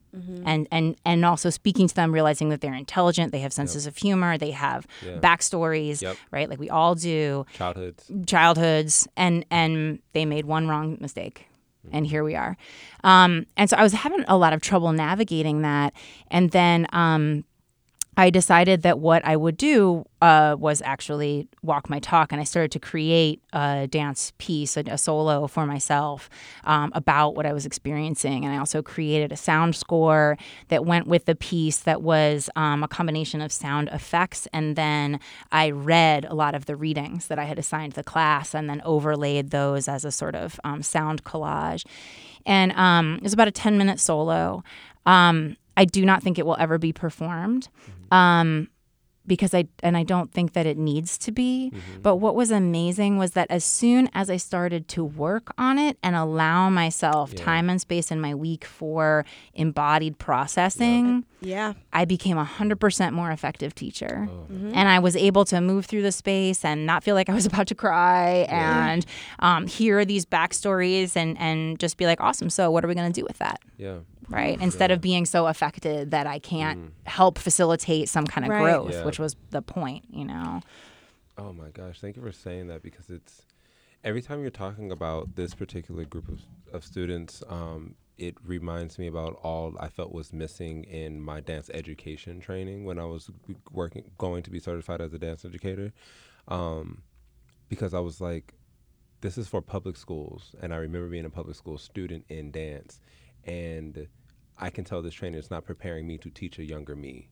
[0.46, 3.96] And and and also speaking to them realizing that they're intelligent they have senses of
[3.98, 5.18] humor they have Yeah.
[5.20, 6.18] backstories Yep.
[6.32, 8.12] right like we all do Childhoods.
[8.26, 11.46] childhoods and and they made one wrong mistake
[11.92, 12.58] and here we are
[13.04, 15.94] um, and so i was having a lot of trouble navigating that
[16.30, 17.44] and then um,
[18.20, 22.44] I decided that what I would do uh, was actually walk my talk, and I
[22.44, 26.30] started to create a dance piece, a, a solo for myself
[26.66, 28.44] um, about what I was experiencing.
[28.44, 32.84] And I also created a sound score that went with the piece that was um,
[32.84, 34.50] a combination of sound effects.
[34.52, 35.22] And then
[35.54, 38.82] I read a lot of the readings that I had assigned the class and then
[38.84, 41.86] overlaid those as a sort of um, sound collage.
[42.46, 44.62] And um, it was about a 10 minute solo.
[45.06, 47.70] Um, I do not think it will ever be performed
[48.12, 48.70] um,
[49.28, 51.72] because I and I don't think that it needs to be.
[51.72, 52.02] Mm-hmm.
[52.02, 56.00] But what was amazing was that as soon as I started to work on it
[56.02, 57.44] and allow myself Yeah.
[57.46, 61.74] time and space in my week for embodied processing, Yeah.
[61.94, 64.28] I became a hundred percent more effective teacher.
[64.32, 67.36] Oh, And I was able to move through the space and not feel like I
[67.36, 69.06] was about to cry and
[69.40, 72.50] um, hear these backstories and, and just be like, awesome.
[72.50, 73.60] So, what are we going to do with that?
[73.78, 74.00] yeah.
[74.30, 74.60] Right.
[74.62, 78.62] Instead of being so affected that I can't help facilitate some kind of Right.
[78.62, 79.06] growth, Yeah.
[79.06, 80.62] which was the point, you know?
[81.38, 83.44] Oh my gosh, thank you for saying that because it's
[84.04, 86.42] every time you're talking about this particular group of,
[86.74, 91.70] of students, um, it reminds me about all I felt was missing in my dance
[91.74, 93.32] education training when I was
[93.72, 95.94] working, going to be certified as a dance educator.
[96.48, 97.04] Um,
[97.70, 98.56] because I was like,
[99.22, 100.56] this is for public schools.
[100.62, 103.00] And I remember being a public school student in dance.
[103.46, 104.08] And
[104.60, 107.30] I can tell this trainer is not preparing me to teach a younger me.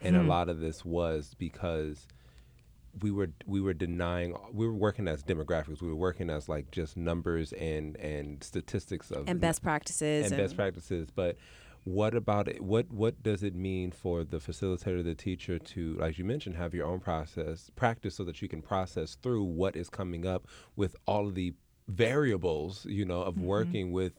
[0.00, 0.28] And a hmm.
[0.28, 2.06] lot of this was because
[3.00, 6.70] we were we were denying we were working as demographics we were working as like
[6.70, 10.30] just numbers and and statistics of And best practices.
[10.30, 11.36] and best practices but
[11.84, 16.18] what about it what what does it mean for the facilitator the teacher to like
[16.18, 19.88] you mentioned have your own process practice so that you can process through what is
[19.88, 20.46] coming up
[20.76, 21.54] with all of the
[21.88, 23.46] variables you know of mm-hmm.
[23.46, 24.12] working with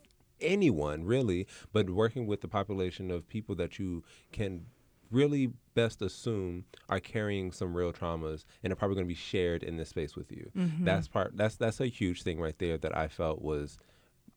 [0.44, 4.66] anyone really but working with the population of people that you can
[5.12, 9.64] really best assume are carrying some real traumas and are probably going to be shared
[9.64, 10.52] in this space with you.
[10.58, 10.86] Mm-hmm.
[10.86, 11.38] That's part.
[11.38, 13.78] That's that's a huge thing right there that I felt was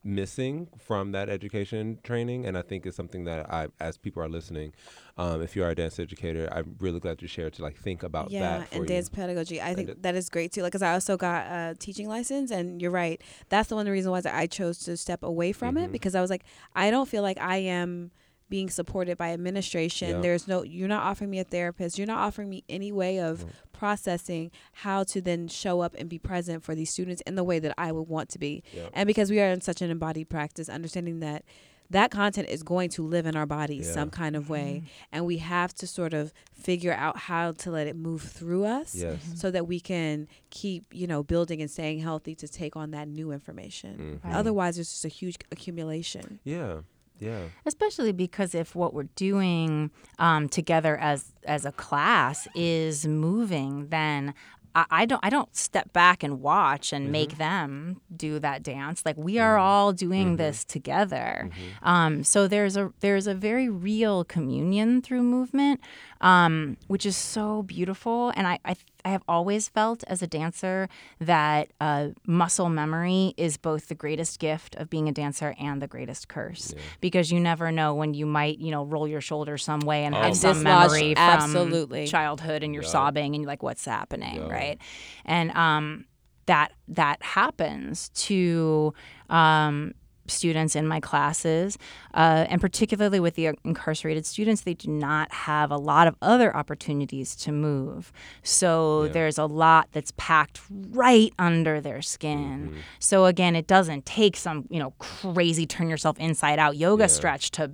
[0.06, 4.28] missing from that education training, and I think it's something that I, as people are
[4.28, 4.72] listening,
[5.18, 8.02] um, if you are a dance educator, I'm really glad to share to like think
[8.02, 8.86] about yeah, that and you.
[8.86, 9.60] dance pedagogy.
[9.60, 10.62] I think that is great too.
[10.62, 13.20] Like, cause I also got a teaching license, and you're right.
[13.48, 15.86] That's the one reasons why I chose to step away from Mm-hmm.
[15.86, 16.44] it because I was like,
[16.74, 18.12] I don't feel like I am
[18.48, 20.08] being supported by administration.
[20.08, 20.20] Yeah.
[20.20, 21.98] There's no, you're not offering me a therapist.
[21.98, 23.44] You're not offering me any way of
[23.78, 27.58] processing how to then show up and be present for these students in the way
[27.58, 28.62] that I would want to be.
[28.74, 28.90] Yep.
[28.94, 31.44] And because we are in such an embodied practice, understanding that
[31.88, 33.92] that content is going to live in our bodies Yeah.
[33.94, 37.86] some kind of way and we have to sort of figure out how to let
[37.86, 39.20] it move through us Yes.
[39.36, 43.06] so that we can keep you know building and staying healthy to take on that
[43.06, 44.24] new information Mhm.
[44.24, 44.34] Right.
[44.34, 46.80] otherwise it's just a huge accumulation Yeah.
[47.18, 47.44] Yeah.
[47.64, 54.34] especially because if what we're doing um, together as as a class is moving then
[54.76, 59.02] I, I don't I don't step back and watch and make them do that dance.
[59.06, 61.50] Like we are all doing this together.
[61.82, 65.80] Um, so there's a there's a very real communion through movement
[66.20, 70.88] um, which is so beautiful and I, I I have always felt as a dancer
[71.20, 75.86] that uh, muscle memory is both the greatest gift of being a dancer and the
[75.86, 79.78] greatest curse because you never know when you might, you know, roll your shoulder some
[79.80, 82.08] way and Oh have some memory from absolutely.
[82.08, 82.88] childhood and you're Yeah.
[82.88, 84.48] sobbing and you're like, what's happening, Yeah.
[84.48, 84.78] right?
[85.24, 86.06] And um,
[86.46, 88.92] that that happens to
[89.30, 89.94] um,
[90.30, 91.78] students in my classes,
[92.14, 96.54] uh, and particularly with the incarcerated students, they do not have a lot of other
[96.56, 98.12] opportunities to move.
[98.42, 99.12] So Yeah.
[99.12, 102.68] there's a lot that's packed right under their skin.
[102.70, 102.78] Mm-hmm.
[102.98, 107.08] So again, it doesn't take some you know crazy turn yourself inside out yoga Yeah.
[107.08, 107.70] stretch to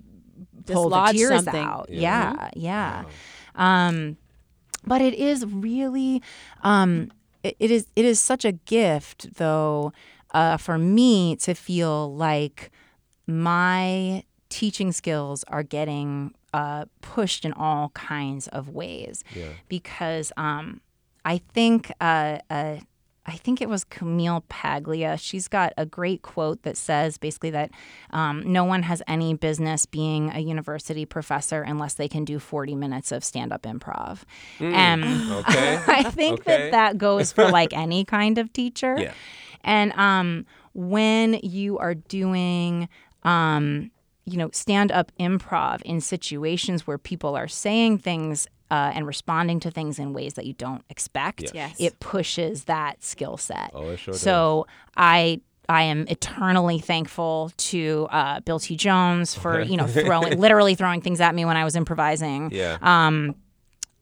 [0.66, 1.64] pull the Dislodge tears something.
[1.64, 1.86] out.
[1.90, 2.48] Yeah.
[2.54, 3.04] Yeah, yeah.
[3.88, 4.16] Um,
[4.86, 6.22] but it is really
[6.62, 7.10] um,
[7.42, 9.92] it, it is it is such a gift though
[10.32, 12.70] uh, for me to feel like
[13.26, 19.48] my teaching skills are getting uh, pushed in all kinds of ways Yeah.
[19.68, 20.80] because um,
[21.24, 22.38] I think uh,
[23.24, 25.16] I think it was Camille Paglia.
[25.16, 27.70] She's got a great quote that says basically that
[28.10, 32.74] um, no one has any business being a university professor unless they can do 40
[32.74, 34.22] minutes of stand up improv.
[34.58, 35.78] And Okay.
[35.86, 36.70] I think Okay.
[36.70, 38.96] that that goes for like any kind of teacher.
[38.98, 39.14] Yeah.
[39.62, 40.44] And um,
[40.74, 42.88] when you are doing,
[43.22, 43.92] um,
[44.24, 49.60] you know, stand up improv in situations where people are saying things uh, and responding
[49.60, 51.50] to things in ways that you don't expect, Yeah.
[51.68, 51.76] Yes.
[51.78, 53.70] it pushes that skill set.
[53.74, 54.66] Oh, it sure so
[54.96, 55.40] I.
[55.68, 58.76] I am eternally thankful to uh, Bill T.
[58.76, 62.50] Jones for you know throwing literally throwing things at me when I was improvising.
[62.52, 62.78] Yeah.
[62.82, 63.36] um,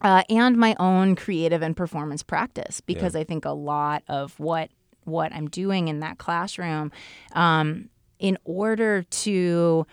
[0.00, 4.70] uh, and my own creative and performance practice because I think a lot of what
[5.04, 6.90] what I'm doing in that classroom,
[7.34, 9.86] um, in order to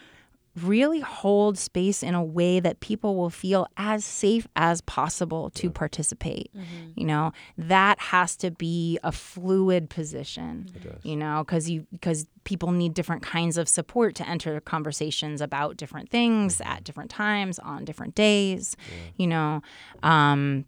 [0.64, 5.70] really hold space in a way that people will feel as safe as possible to
[5.70, 6.52] participate.
[6.96, 10.68] You know, that has to be a fluid position.
[10.84, 11.04] does.
[11.04, 15.78] You know, because you because people need different kinds of support to enter conversations about
[15.78, 18.76] different things at different times on different days.
[19.18, 19.62] You know,
[20.04, 20.66] um,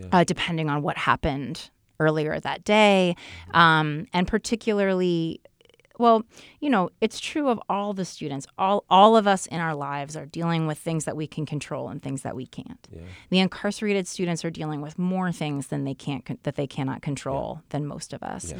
[0.00, 0.08] Yeah.
[0.12, 3.16] uh, depending on what happened earlier that day.
[3.54, 5.40] Um, and particularly,
[5.98, 6.24] well,
[6.60, 8.46] you know, it's true of all the students.
[8.58, 11.88] All, all of us in our lives are dealing with things that we can control
[11.88, 12.86] and things that we can't.
[12.92, 13.00] Yeah.
[13.30, 17.62] The incarcerated students are dealing with more things than they can't that they cannot control
[17.70, 18.52] than most of us.
[18.52, 18.58] Yeah.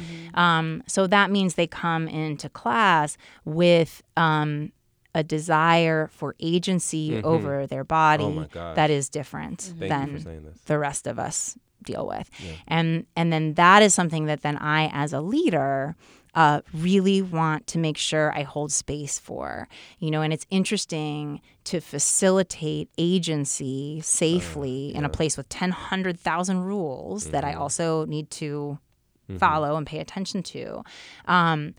[0.57, 4.71] Um, so that means they come into class with um,
[5.15, 8.57] a desire for agency over their body Mm-hmm.
[8.57, 10.59] Oh that is different Thank you than for saying this.
[10.65, 12.29] the rest of us deal with.
[12.43, 12.51] Yeah.
[12.67, 15.95] And and then that is something that then I as a leader
[16.41, 19.67] uh, really want to make sure I hold space for.
[19.99, 26.59] You know, and it's interesting to facilitate agency safely in a place with 10, 100,000
[26.63, 28.77] rules that I also need to
[29.39, 30.83] follow and pay attention to.
[31.25, 31.73] Um,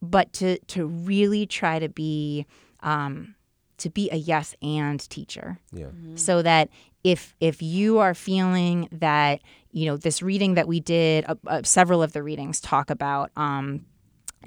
[0.00, 2.44] but to to really try to be
[2.80, 3.34] um,
[3.78, 5.86] to be a yes and teacher Yeah.
[6.16, 6.68] so that
[7.04, 9.40] if if you are feeling that
[9.72, 13.30] you know this reading that we did uh, uh, several of the readings talk about
[13.36, 13.84] um,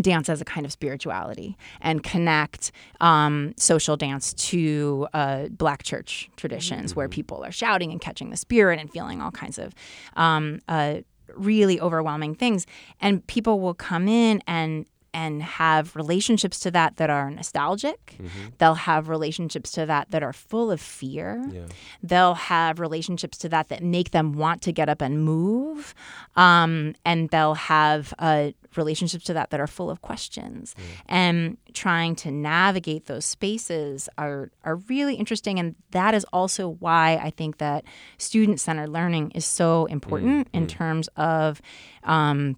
[0.01, 6.29] dance as a kind of spirituality and connect um, social dance to uh, black church
[6.35, 9.73] traditions where people are shouting and catching the spirit and feeling all kinds of
[10.15, 10.97] um, uh,
[11.35, 12.65] really overwhelming things.
[13.01, 14.85] And people will come in and
[15.15, 18.17] and have relationships to that that are nostalgic.
[18.57, 21.29] They'll have relationships to that that are full of fear.
[21.51, 21.67] Yeah.
[22.03, 25.95] they'll have relationships to that that make them want to get up and move
[26.35, 30.75] um, and they'll have uh, relationships to that that are full of questions.
[31.07, 37.05] And trying to navigate those spaces are are really interesting and that is also why
[37.27, 37.83] i think that
[38.17, 41.61] student-centered learning is so important in terms of
[42.03, 42.55] um,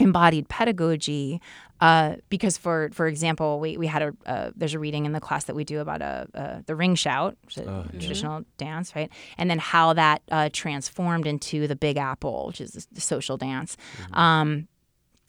[0.00, 1.40] embodied pedagogy
[1.80, 5.20] uh, because for for example we, we had a uh, there's a reading in the
[5.20, 8.00] class that we do about a, uh the ring shout which is a Oh, yeah.
[8.00, 9.10] traditional dance right?
[9.36, 13.76] And then how that uh, transformed into the big apple which is the social dance.
[14.12, 14.68] Um,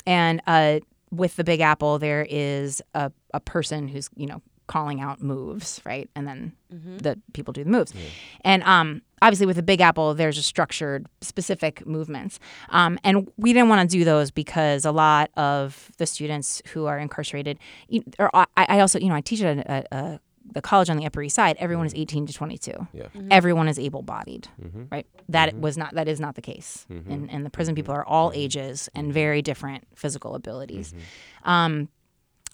[0.06, 0.80] and uh,
[1.12, 4.42] with the big apple there is a, a person who's you know
[4.74, 6.08] calling out moves right?
[6.16, 7.92] And then the people do the moves.
[8.46, 12.40] And um, obviously with the big apple there's a structured specific movements.
[12.70, 16.86] Um, and we didn't want to do those because a lot of the students who
[16.86, 17.58] are incarcerated
[18.20, 20.20] or i, I also you know i teach at a, a, a
[20.52, 23.08] the college on the upper east side everyone is 18 to 22 Yeah.
[23.30, 24.84] everyone is able-bodied Mm-hmm.
[24.92, 25.06] right?
[25.30, 26.86] That was not that is not the case.
[26.90, 30.94] And, in the prison people are all ages and very different physical abilities.
[31.44, 31.90] Um,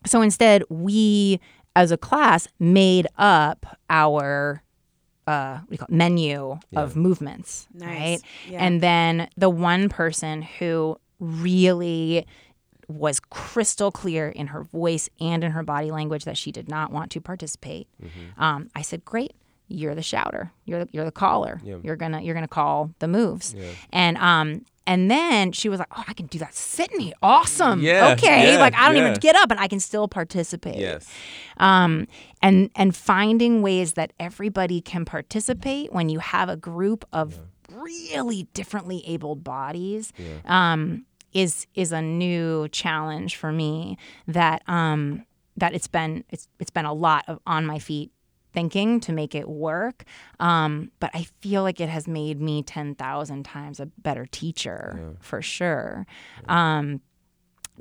[0.06, 1.40] so instead we
[1.76, 4.62] as a class made up our
[5.28, 7.88] uh, what do you call it, menu of movements Nice.
[8.00, 8.64] right Yeah.
[8.64, 12.26] and then the one person who really
[12.88, 16.92] was crystal clear in her voice and in her body language that she did not
[16.92, 17.88] want to participate.
[18.38, 19.34] Um, I said, "Great,
[19.68, 20.52] you're the shouter.
[20.66, 21.60] You're the, you're the caller.
[21.64, 21.78] Yeah.
[21.82, 23.72] You're gonna you're gonna call the moves." Yeah.
[23.92, 27.00] And um and then she was like, "Oh, I can do that sitting.
[27.00, 27.14] here.
[27.22, 27.82] Awesome.
[27.82, 28.54] Yeah, okay.
[28.54, 29.10] yeah, like I don't yeah.
[29.10, 31.08] even get up and I can still participate." Yes.
[31.58, 32.08] um,
[32.42, 37.40] and and finding ways that everybody can participate when you have a group of
[37.72, 40.14] really differently abled bodies
[40.46, 45.26] um, is is a new challenge for me that um,
[45.58, 48.12] that it's been it's it's been a lot of on my feet
[48.56, 50.06] thinking to make it work
[50.40, 55.42] um, but i feel like it has made me 10,000 times a better teacher for
[55.42, 56.08] sure.
[56.48, 57.02] Um,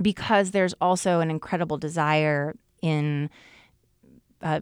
[0.01, 3.29] because there's also an incredible desire in
[4.41, 4.59] uh,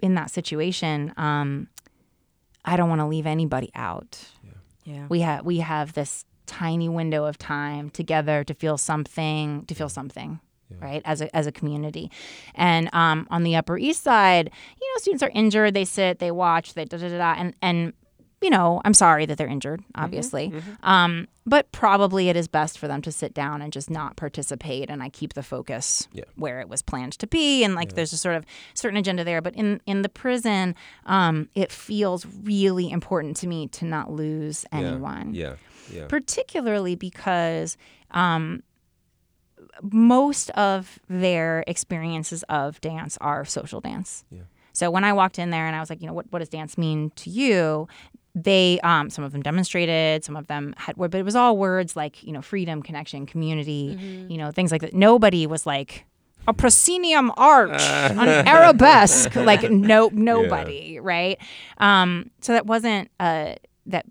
[0.00, 1.68] in that situation, um,
[2.64, 4.18] I don't want to leave anybody out.
[4.84, 5.06] yeah.
[5.08, 9.88] We have we have this tiny window of time together to feel something, to feel
[9.88, 10.40] something,
[10.80, 11.02] right?
[11.04, 12.10] As a as a community,
[12.54, 14.50] and um, on the Upper East Side,
[14.80, 15.74] you know, students are injured.
[15.74, 17.92] They sit, they watch, they da da da, da and and
[18.42, 20.52] you know, I'm sorry that they're injured, obviously.
[20.82, 24.90] Um, but probably it is best for them to sit down and just not participate.
[24.90, 26.24] And I keep the focus Yeah.
[26.36, 27.64] where it was planned to be.
[27.64, 28.44] And like there's a sort of
[28.74, 29.40] certain agenda there.
[29.40, 30.74] But in, in the prison,
[31.06, 34.78] um, it feels really important to me to not lose Yeah.
[34.78, 35.54] anyone Yeah.
[35.90, 36.06] Yeah.
[36.08, 37.78] particularly because
[38.10, 38.62] um,
[39.82, 44.24] most of their experiences of dance are social dance.
[44.30, 44.42] Yeah.
[44.72, 46.48] So when I walked in there and I was like, you know, what, what does
[46.48, 47.86] dance mean to you?
[48.34, 51.94] They, um, some of them demonstrated, some of them had, but it was all words
[51.94, 54.92] like, you know, freedom, connection, community, you know, things like that.
[54.92, 56.04] Nobody was like,
[56.46, 61.38] a proscenium arch, an arabesque, like no, nobody, right?
[61.78, 63.54] Um, so that wasn't uh,
[63.86, 64.04] that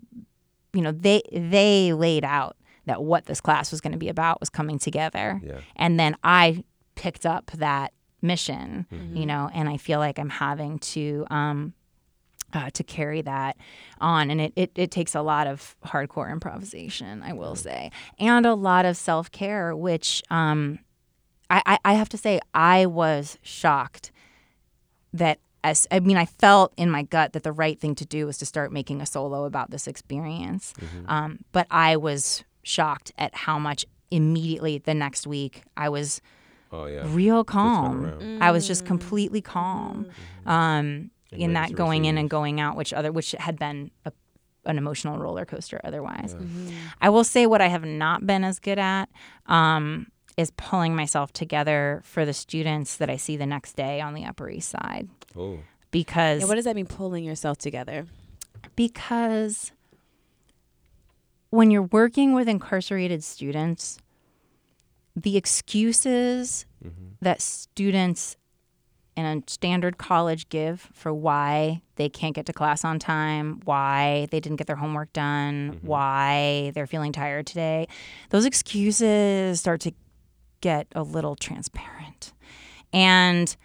[0.72, 2.56] you know they they laid out
[2.86, 5.60] that what this class was going to be about was coming together Yeah.
[5.76, 6.64] and then i
[6.94, 9.16] picked up that mission Mm-hmm.
[9.16, 11.74] you know and i feel like i'm having to um
[12.52, 13.56] uh, to carry that
[14.00, 14.30] on.
[14.30, 18.54] And it, it, it takes a lot of hardcore improvisation, I will say, and a
[18.54, 20.78] lot of self care, which um,
[21.50, 24.12] I, I, I have to say, I was shocked
[25.12, 25.40] that.
[25.64, 28.38] As, I mean, I felt in my gut that the right thing to do was
[28.38, 30.74] to start making a solo about this experience.
[31.06, 36.20] Um, but I was shocked at how much immediately the next week I was
[36.72, 37.02] Oh yeah.
[37.06, 38.04] real calm.
[38.06, 38.42] around.
[38.42, 40.06] I was just completely calm
[40.46, 44.12] um, in that to going in and going out, which other which had been a,
[44.64, 46.34] an emotional roller coaster otherwise.
[47.00, 49.08] I will say what I have not been as good at
[49.46, 54.14] um, is pulling myself together for the students that I see the next day on
[54.14, 55.58] the Upper East Side Oh.
[55.92, 56.86] because Yeah, what does that mean?
[56.86, 58.06] Pulling yourself together.
[58.74, 59.72] because
[61.54, 63.98] when you're working with incarcerated students,
[65.14, 67.10] the excuses mm-hmm.
[67.20, 68.36] that students
[69.16, 74.26] in a standard college give for why they can't get to class on time, why
[74.32, 75.86] they didn't get their homework done, mm-hmm.
[75.86, 77.86] why they're feeling tired today,
[78.30, 79.92] those excuses start to
[80.60, 82.32] get a little transparent.
[82.92, 83.56] And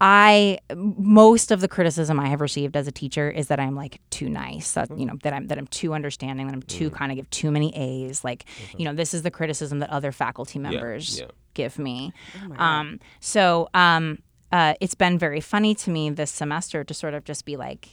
[0.00, 4.00] I most of the criticism I have received as a teacher is that I'm like
[4.10, 7.12] too nice, that you know that I'm that I'm too understanding, that I'm too kind
[7.12, 8.24] of give too many A's.
[8.24, 8.44] Like
[8.76, 11.26] you know, this is the criticism that other faculty members yeah.
[11.54, 12.12] give me.
[12.44, 14.18] Oh Um, so um,
[14.52, 17.88] uh, it's been very funny to me this semester to sort of just be like,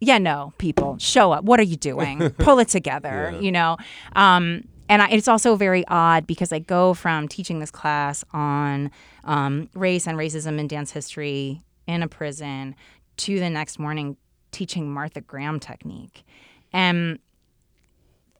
[0.00, 1.44] yeah, no, people, show up.
[1.44, 2.30] What are you doing?
[2.38, 3.40] Pull it together, Yeah.
[3.40, 3.76] you know?
[4.16, 8.90] Um, and I, it's also very odd because I go from teaching this class on
[9.24, 12.74] um, race and racism in dance history in a prison
[13.18, 14.16] to the next morning
[14.50, 16.24] teaching Martha Graham technique.
[16.72, 17.18] And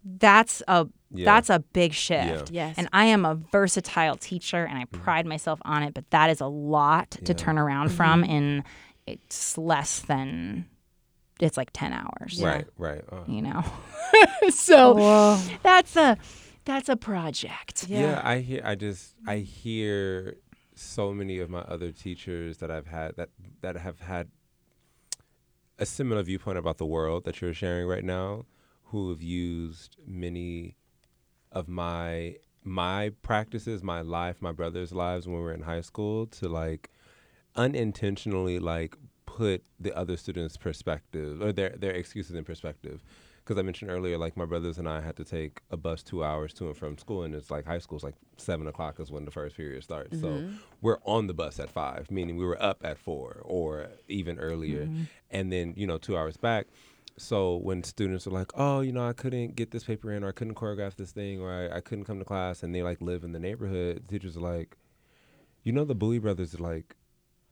[0.05, 1.25] that's a Yeah.
[1.27, 2.51] that's a big shift.
[2.51, 2.75] Yes.
[2.79, 6.41] And I am a versatile teacher and I pride myself on it, but that is
[6.41, 7.35] a lot to Yeah.
[7.35, 8.65] turn around from in
[9.07, 10.67] it's less than
[11.43, 12.41] it's like 10 hours.
[12.41, 12.67] Right.
[12.79, 13.03] Right.
[13.11, 13.25] Oh.
[13.27, 13.65] You know.
[14.51, 15.41] so oh, Whoa.
[15.63, 16.17] that's a
[16.65, 17.87] that's a project.
[17.89, 18.01] Yeah.
[18.01, 18.21] Yeah.
[18.25, 18.63] I hear.
[18.65, 19.15] I just.
[19.27, 20.37] I hear
[20.75, 23.31] so many of my other teachers that I've had that
[23.61, 24.29] that have had
[25.79, 28.47] a similar viewpoint about the world that you're sharing right now,
[28.85, 30.77] who have used many
[31.51, 36.27] of my my practices, my life, my brother's lives when we were in high school
[36.27, 36.91] to like
[37.57, 38.97] unintentionally like
[39.37, 43.03] put the other students' perspective or their their excuses in perspective.
[43.39, 46.23] Because I mentioned earlier, like my brothers and I had to take a bus two
[46.23, 49.25] hours to and from school, and it's like high school's like seven o'clock is when
[49.25, 50.21] the first period starts.
[50.21, 50.57] So mm-hmm.
[50.81, 54.85] we're on the bus at five, meaning we were up at four or even earlier,
[54.85, 55.05] mm-hmm.
[55.31, 56.67] and then you know two hours back.
[57.19, 60.29] So when students are like, "Oh, you know, I couldn't get this paper in, or
[60.29, 63.01] I couldn't choreograph this thing, or I, I couldn't come to class," and they like
[63.01, 64.77] live in the neighborhood, teachers are like,
[65.65, 66.97] "You know, the Bouey brothers are like,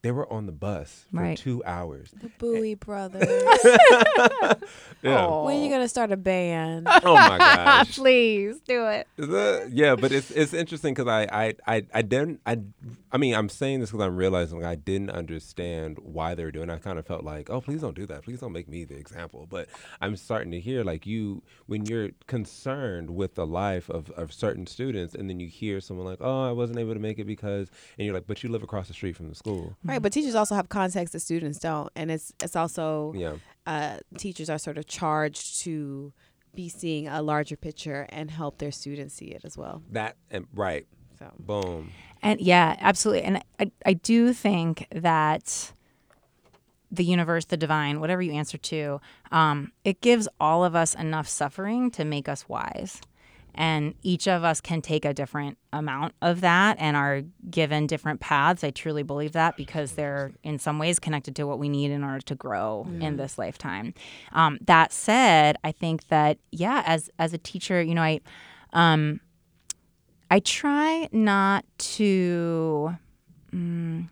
[0.03, 1.37] they were on the bus for Right.
[1.39, 3.23] two hours." The Bouey Brothers.
[5.03, 5.27] Yeah.
[5.45, 6.87] when are you gonna start a band?
[7.03, 7.95] Oh my gosh.
[7.97, 9.07] Please do it.
[9.17, 12.59] Is that- yeah, but it's it's interesting because I, I I I didn't I
[13.11, 16.69] I mean I'm saying this because I'm realizing I didn't understand why they were doing.
[16.69, 16.75] it.
[16.75, 18.23] I kind of felt like oh please don't do that.
[18.25, 19.47] Please don't make me the example.
[19.49, 19.69] But
[20.03, 24.67] I'm starting to hear like you when you're concerned with the life of of certain
[24.67, 27.71] students, and then you hear someone like oh I wasn't able to make it because,
[27.99, 29.77] and you're like but you live across the street from the school.
[29.91, 33.35] Right, but teachers also have context that students don't, and it's it's also Yeah.
[33.67, 36.13] uh, teachers are sort of charged to
[36.55, 39.83] be seeing a larger picture and help their students see it as well.
[39.91, 40.87] That and right.
[41.19, 41.91] So Boom.
[42.23, 43.23] And yeah, absolutely.
[43.23, 45.73] And I, I do think that
[46.91, 51.29] the universe, the divine, whatever you answer to, um, it gives all of us enough
[51.29, 53.01] suffering to make us wise.
[53.55, 58.21] And each of us can take a different amount of that and are given different
[58.21, 58.65] paths.
[58.65, 62.03] I truly believe that because they're in some ways connected to what we need in
[62.05, 63.95] order to grow in this lifetime.
[64.33, 68.21] Um, that said, I think that yeah, as as a teacher, you know, I
[68.73, 69.21] um,
[70.31, 72.97] I try not to.
[73.53, 74.09] mm,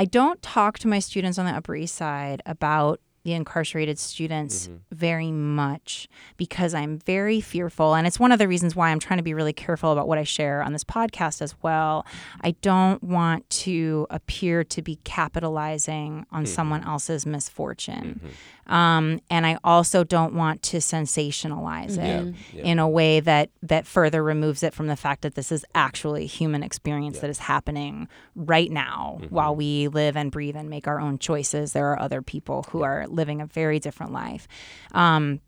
[0.00, 4.68] I don't talk to my students on the Upper East Side about the incarcerated students
[4.68, 4.76] mm-hmm.
[4.90, 6.08] very much
[6.38, 7.94] because I'm very fearful.
[7.94, 10.16] And it's one of the reasons why I'm trying to be really careful about what
[10.16, 12.06] I share on this podcast as well.
[12.40, 16.54] I don't want to appear to be capitalizing on mm-hmm.
[16.54, 18.20] someone else's misfortune.
[18.24, 18.28] Mm-hmm.
[18.68, 22.62] Um, and I also don't want to sensationalize it Yeah.
[22.62, 26.24] in a way that that further removes it from the fact that this is actually
[26.24, 30.86] a human experience that is happening right now while we live and breathe and make
[30.86, 31.72] our own choices.
[31.72, 34.48] There are other people who are living a very different life.
[34.92, 35.40] Um,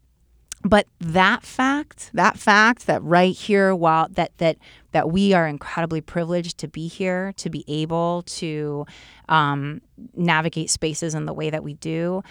[0.63, 4.59] but that fact, that fact that right here, while that that
[4.93, 8.85] that we are incredibly privileged to be here, to be able to
[9.29, 9.81] um,
[10.15, 12.23] navigate spaces in the way that we do,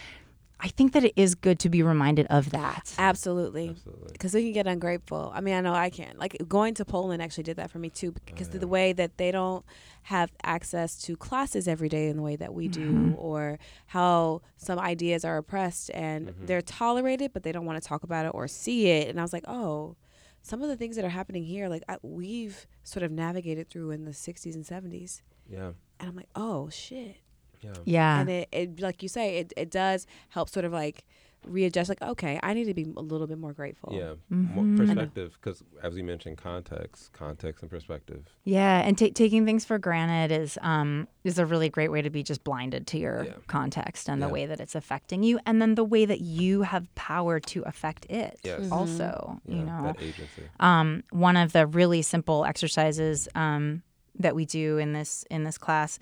[0.62, 2.94] I think that it is good to be reminded of that.
[2.98, 3.70] Absolutely.
[3.70, 4.10] Absolutely.
[4.12, 5.32] Because we can get ungrateful.
[5.34, 6.16] I mean, I know I can.
[6.18, 8.60] Like going to Poland actually did that for me too, because Oh, yeah.
[8.60, 9.64] the way that they don't
[10.04, 13.58] have access to classes every day in the way that we do, or
[13.88, 16.48] how some ideas are oppressed and Mhm.
[16.48, 19.08] they're tolerated, but they don't want to talk about it or see it.
[19.08, 19.96] And I was like, oh,
[20.42, 23.92] some of the things that are happening here, like I, we've sort of navigated through
[23.92, 25.22] in the 60s and 70s.
[25.50, 25.72] Yeah.
[26.00, 27.18] And I'm like, oh, shit.
[27.62, 27.74] Yeah.
[27.86, 28.20] Yeah.
[28.22, 31.04] and it, it like you say it, it does help sort of like
[31.48, 34.16] readjust like okay i need to be a little bit more grateful Yeah.
[34.30, 34.76] Mhm.
[34.76, 38.26] Perspective, because as we mentioned, context, context, and perspective.
[38.44, 42.10] Yeah, and ta taking things for granted is um is a really great way to
[42.10, 43.34] be just blinded to your Yeah.
[43.48, 46.84] context and the way that it's affecting you, and then the way that you have
[46.96, 48.38] power to affect it.
[48.44, 48.60] Yes.
[48.62, 48.72] Mhm.
[48.74, 50.44] Also, Yeah, you know, that agency.
[50.60, 53.82] um, one of the really simple exercises um,
[54.24, 56.00] that we do in this in this class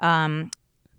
[0.00, 0.50] um,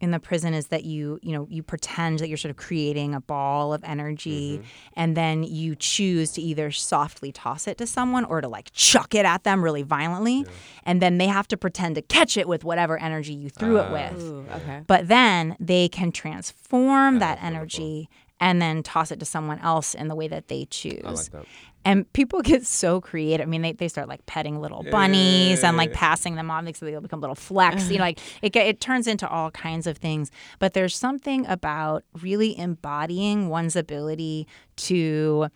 [0.02, 3.14] in the prison is that you you know you pretend that you're sort of creating
[3.14, 4.62] a ball of energy
[4.96, 9.14] and then you choose to either softly toss it to someone or to like chuck
[9.14, 10.46] it at them really violently
[10.86, 13.86] and then they have to pretend to catch it with whatever energy you threw Ah.
[13.88, 17.84] it with Ooh, okay but then they can transform Ah, that that's wonderful.
[17.84, 18.10] energy
[18.42, 21.32] and then toss it to someone else in the way that they choose I like
[21.32, 21.46] that.
[21.86, 23.48] And people get so creative.
[23.48, 25.98] I mean, they, they start like petting little bunnies and like Yeah.
[26.00, 27.90] passing them on so they'll become little flecks.
[27.90, 30.30] you know, like it, it turns into all kinds of things.
[30.60, 35.48] But there's something about really embodying one's ability to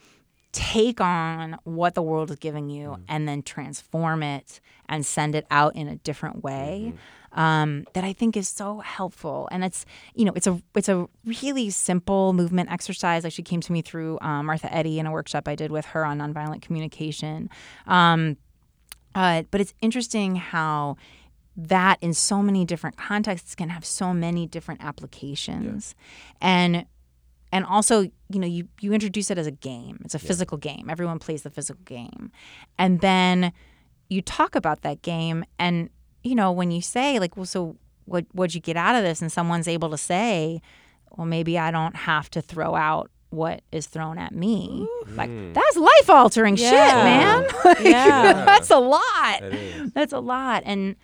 [0.52, 3.02] take on what the world is giving you Mm.
[3.10, 6.98] and then transform it and send it out in a different way Mm-hmm.
[7.34, 9.48] Um, that I think is so helpful.
[9.52, 13.24] And it's you know it's a it's a really simple movement exercise.
[13.24, 15.86] Like she came to me through um, Martha Eddy in a workshop I did with
[15.88, 17.50] her on nonviolent communication.
[17.88, 18.38] Um,
[19.16, 20.98] uh, but it's interesting how
[21.56, 25.94] that in so many different contexts can have so many different applications
[26.42, 26.86] and
[27.52, 30.90] and also you know you you introduce it as a game it's a physical game
[30.90, 32.32] everyone plays the physical game
[32.80, 33.54] and then
[34.10, 35.90] you talk about that game and
[36.24, 39.22] you know when you say like well so what what'd you get out of this
[39.22, 40.62] and someone's able to say
[41.16, 45.54] well maybe i don't have to throw out what is thrown at me like hmm.
[45.54, 47.48] that's life altering shit Yeah.
[47.66, 48.46] man Yeah.
[48.46, 49.02] that's a lot
[49.42, 49.54] That
[49.96, 50.14] is.
[50.14, 50.96] a lot and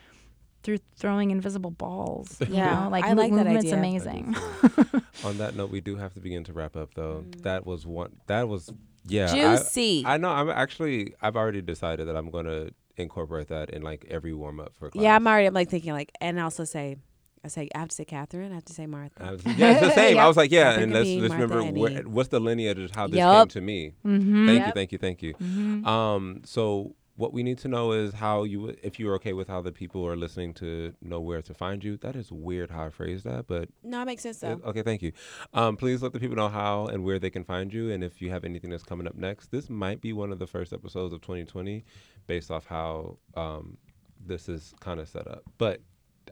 [0.62, 3.78] through throwing invisible balls you Yeah, know like I like that movement's idea.
[3.78, 4.36] amazing
[5.26, 7.26] On that note, we do have to begin to wrap up, though.
[7.28, 7.42] Mm.
[7.42, 8.16] That was one.
[8.28, 8.72] That was
[9.06, 9.30] yeah.
[9.30, 10.30] I- juicy I, know.
[10.30, 11.14] I'm actually.
[11.22, 14.90] I've already decided that I'm going to incorporate that in like every warm up for
[14.90, 15.04] class.
[15.04, 16.98] yeah i'm already i'm like thinking like and also say
[17.44, 19.72] i say i have to say catherine i have to say martha I was, yeah,
[19.72, 20.18] it's the same.
[20.18, 22.92] I was like, yeah, Catherine and let's let's Martha remember where, what's the lineage of
[22.96, 23.50] how this Yup.
[23.50, 23.94] came to me.
[24.06, 24.48] mm-hmm.
[24.48, 25.34] Thank you, thank you, thank you.
[25.36, 25.88] Mm-hmm.
[25.88, 29.62] Um, so what we need to know is how you, if you're okay with how
[29.62, 31.98] the people are listening to know where to find you.
[31.98, 35.02] That is weird how I phrased that, but no it makes sense though okay, thank
[35.02, 35.12] you.
[35.54, 38.22] Um, please let the people know how and where they can find you, and if
[38.22, 39.52] you have anything that's coming up next.
[39.52, 41.84] This might be one of the first episodes of 2020,
[42.26, 43.78] based off how um
[44.26, 45.44] this is kind of set up.
[45.58, 45.82] But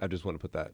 [0.02, 0.72] I just want to put that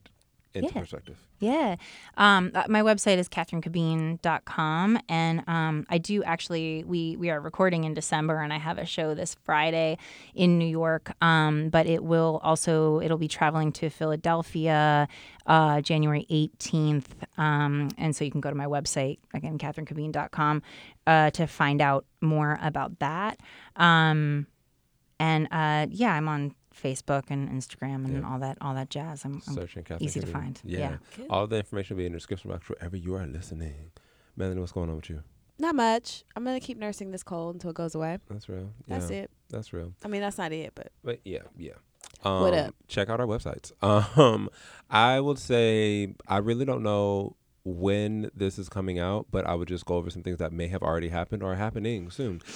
[0.55, 0.79] into Yeah.
[0.81, 1.17] perspective.
[1.39, 1.75] Yeah.
[2.15, 4.99] Um, uh, my website is catherinecabeen.com.
[5.09, 8.85] And um, I do actually, we, we are recording in December and I have a
[8.85, 9.97] show this Friday
[10.33, 11.11] in New York.
[11.21, 15.07] Um, but it will also, it'll be traveling to Philadelphia
[15.45, 17.05] uh, January 18th.
[17.37, 20.61] Um, and so you can go to my website, again, catherinecabeen.com,
[21.07, 23.39] uh, to find out more about that.
[23.75, 24.47] Um,
[25.19, 28.29] and uh, yeah, I'm on Facebook and Instagram and Yeah.
[28.29, 29.25] all that, all that jazz.
[29.25, 30.59] I'm, I'm Searching Catherine easy to find.
[30.63, 30.79] Yeah.
[30.79, 30.97] Yeah.
[31.17, 31.27] Good.
[31.29, 33.91] All the information will be in the description box wherever you are listening.
[34.35, 35.23] Melanie, what's going on with you?
[35.59, 38.71] not much i'm gonna keep nursing this cold until it goes away That's real.
[38.87, 39.93] that's it That's real.
[40.03, 41.73] i mean that's not it but But yeah, yeah.
[42.23, 42.75] Um, What up?
[42.87, 43.71] Check out our websites.
[44.17, 44.49] Um,
[44.89, 47.35] I would say I really don't know
[47.65, 50.67] when this is coming out, but I would just go over some things that may
[50.67, 52.41] have already happened or are happening soon.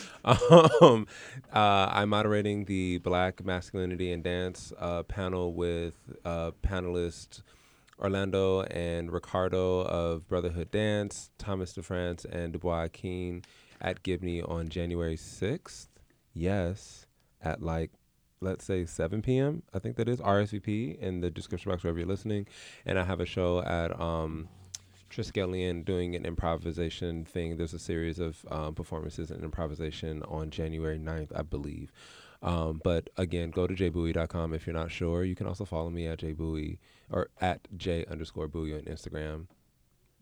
[0.82, 1.08] Um,
[1.54, 5.96] uh, I'm moderating the Black Masculinity and Dance uh, panel with
[6.26, 7.42] uh, panelists
[8.00, 13.44] Orlando and Ricardo of Brotherhood Dance, Thomas DeFrantz and Dubois Keen
[13.82, 15.88] at Gibney on January 6th.
[16.34, 17.08] Yes,
[17.42, 17.92] at like
[18.40, 19.64] let's say 7 p.m.
[19.74, 22.48] I think that is RSVP in the description box wherever you're listening.
[22.86, 24.48] And I have a show at um,
[25.10, 27.58] Triskelion doing an improvisation thing.
[27.58, 31.92] There's a series of um, performances and improvisation on January 9th, I believe.
[32.42, 35.24] Um, but again, go to jbouey.com if you're not sure.
[35.24, 36.78] You can also follow me at jbowie
[37.10, 39.48] or at j underscore bouey on Instagram.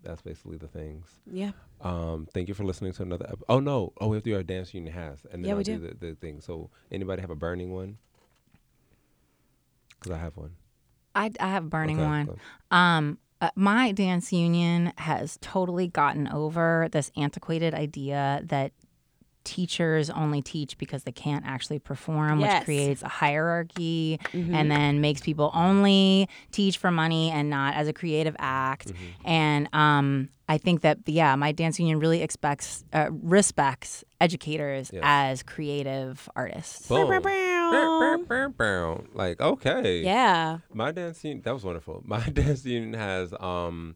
[0.01, 1.07] that's basically the things.
[1.29, 1.51] Yeah.
[1.81, 3.25] Um, thank you for listening to another.
[3.29, 3.91] Ep- oh no!
[3.99, 5.77] Oh, we have to do our dance union has, and then Yeah, I'll we do,
[5.77, 5.87] do.
[5.99, 6.39] the, the thing.
[6.39, 7.97] So, anybody have a burning one?
[9.99, 10.55] Because I have one.
[11.15, 12.39] I, I have a burning Okay, one.
[12.71, 18.71] Um, uh, my dance union has totally gotten over this antiquated idea that
[19.43, 22.61] teachers only teach because they can't actually perform, Yes.
[22.61, 24.55] which creates a hierarchy Mm-hmm.
[24.55, 28.87] and then makes people only teach for money and not as a creative act.
[28.87, 29.27] Mm-hmm.
[29.27, 35.01] And um, I think that yeah, my dance union really expects uh, respects educators Yes.
[35.03, 36.87] as creative artists.
[36.87, 37.07] Boom.
[38.57, 39.03] Bow.
[39.13, 40.01] Like okay.
[40.03, 40.59] Yeah.
[40.73, 42.01] My dance union that was wonderful.
[42.05, 43.95] My dance union has um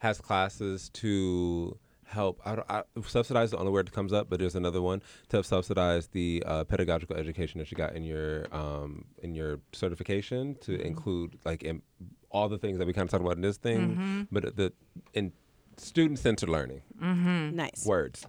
[0.00, 1.76] has classes to
[2.06, 5.00] help I, don't- I, subsidize the only word that comes up, but there's another one
[5.28, 9.60] to help subsidize the uh, pedagogical education that you got in your um in your
[9.72, 11.82] certification to include like in
[12.30, 14.72] all the things that we kind of talked about in this thing, but the
[15.14, 15.32] in
[15.76, 17.84] student centered learning Nice.
[17.86, 18.26] words.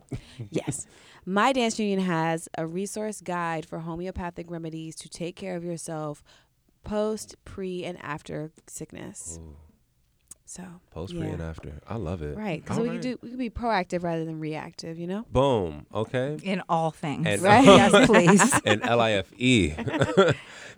[0.52, 0.86] Yes.
[1.26, 6.24] My dance union has a resource guide for homeopathic remedies to take care of yourself
[6.84, 9.40] post, pre, and after sickness.
[10.46, 11.20] So, Post, yeah.
[11.20, 11.74] pre, and after.
[11.88, 12.36] I love it.
[12.36, 12.64] Right.
[12.64, 13.02] Because All we right.
[13.02, 15.24] can do we can be proactive rather than reactive, you know?
[15.32, 15.86] Boom.
[15.94, 16.40] Okay.
[16.42, 17.28] In all things.
[17.28, 17.64] And- Right.
[17.66, 18.62] yes, please.
[18.66, 19.28] and LIFE.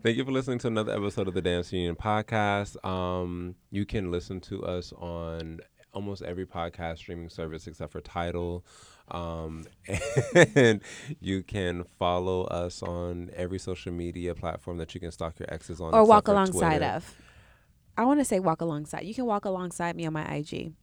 [0.04, 2.84] Thank you for listening to another episode of the Dance Union podcast.
[2.86, 5.60] Um, you can listen to us on
[5.94, 8.66] almost every podcast streaming service except for Tidal.
[9.10, 9.66] Um,
[10.56, 10.82] and
[11.20, 15.82] you can follow us on every social media platform that you can stalk your exes
[15.82, 15.94] on.
[15.94, 16.94] Or walk alongside Twitter.
[16.94, 17.16] of.
[17.98, 19.04] I want to say walk alongside.
[19.04, 20.74] You can walk alongside me on my IG.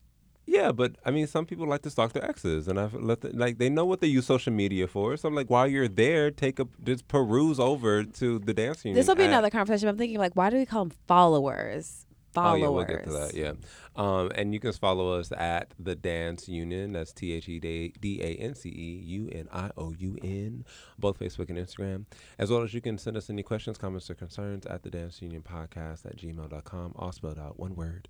[0.48, 3.30] Yeah, but I mean, some people like to stalk their exes, and I've let the,
[3.36, 5.14] like they know what they use social media for.
[5.18, 8.96] So I'm like, while you're there, take a just peruse over to the dance union.
[8.96, 9.88] This will be another conversation.
[9.90, 12.06] I'm thinking like, why do we call them followers?
[12.36, 12.60] Oh Followers.
[12.60, 13.34] yeah, we'll get to that.
[13.34, 13.52] Yeah,
[13.96, 16.92] um, and you can follow us at the Dance Union.
[16.92, 20.64] That's T H E D A N C E U N I O U N,
[20.98, 22.04] both Facebook and Instagram.
[22.38, 25.20] As well as you can send us any questions, comments, or concerns at the Dance
[25.22, 28.08] Union Podcast at gmail.com, all spelled out one word.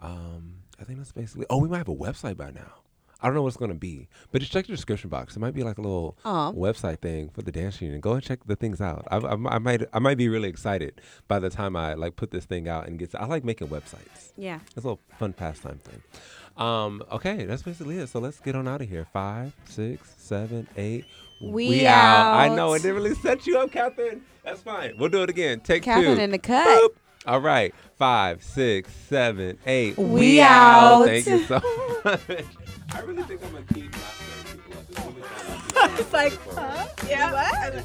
[0.00, 1.46] Um, I think that's basically.
[1.48, 2.83] Oh, we might have a website by now.
[3.24, 5.34] I don't know what it's going to be, but just check the description box.
[5.34, 6.52] It might be like a little Aw.
[6.52, 7.98] website thing for the dance union.
[8.02, 9.08] Go and check the things out.
[9.10, 12.32] I, I, I might I might be really excited by the time I like put
[12.32, 13.14] this thing out and get.
[13.14, 14.32] I like making websites.
[14.36, 14.60] Yeah.
[14.76, 16.02] It's a little fun pastime thing.
[16.58, 18.08] Um, okay, that's basically it.
[18.10, 19.06] So let's get on out of here.
[19.10, 21.06] Five, six, seven, eight.
[21.40, 22.34] We out.
[22.34, 22.56] I out.
[22.56, 24.20] know it didn't really set you up, Catherine.
[24.44, 24.96] That's fine.
[24.98, 25.60] We'll do it again.
[25.60, 26.22] Take Catherine two.
[26.22, 26.66] in the cut.
[26.82, 26.96] Boop.
[27.26, 27.74] All right.
[27.96, 29.96] Five, six, seven, eight.
[29.96, 31.06] We out.
[31.06, 31.60] Thank you so
[32.04, 32.20] much.
[33.04, 34.14] I really think I'm gonna keep not
[34.46, 35.12] people.
[35.76, 35.98] It's.
[36.00, 36.86] It's like, huh?
[37.06, 37.32] Yeah.
[37.34, 37.84] What?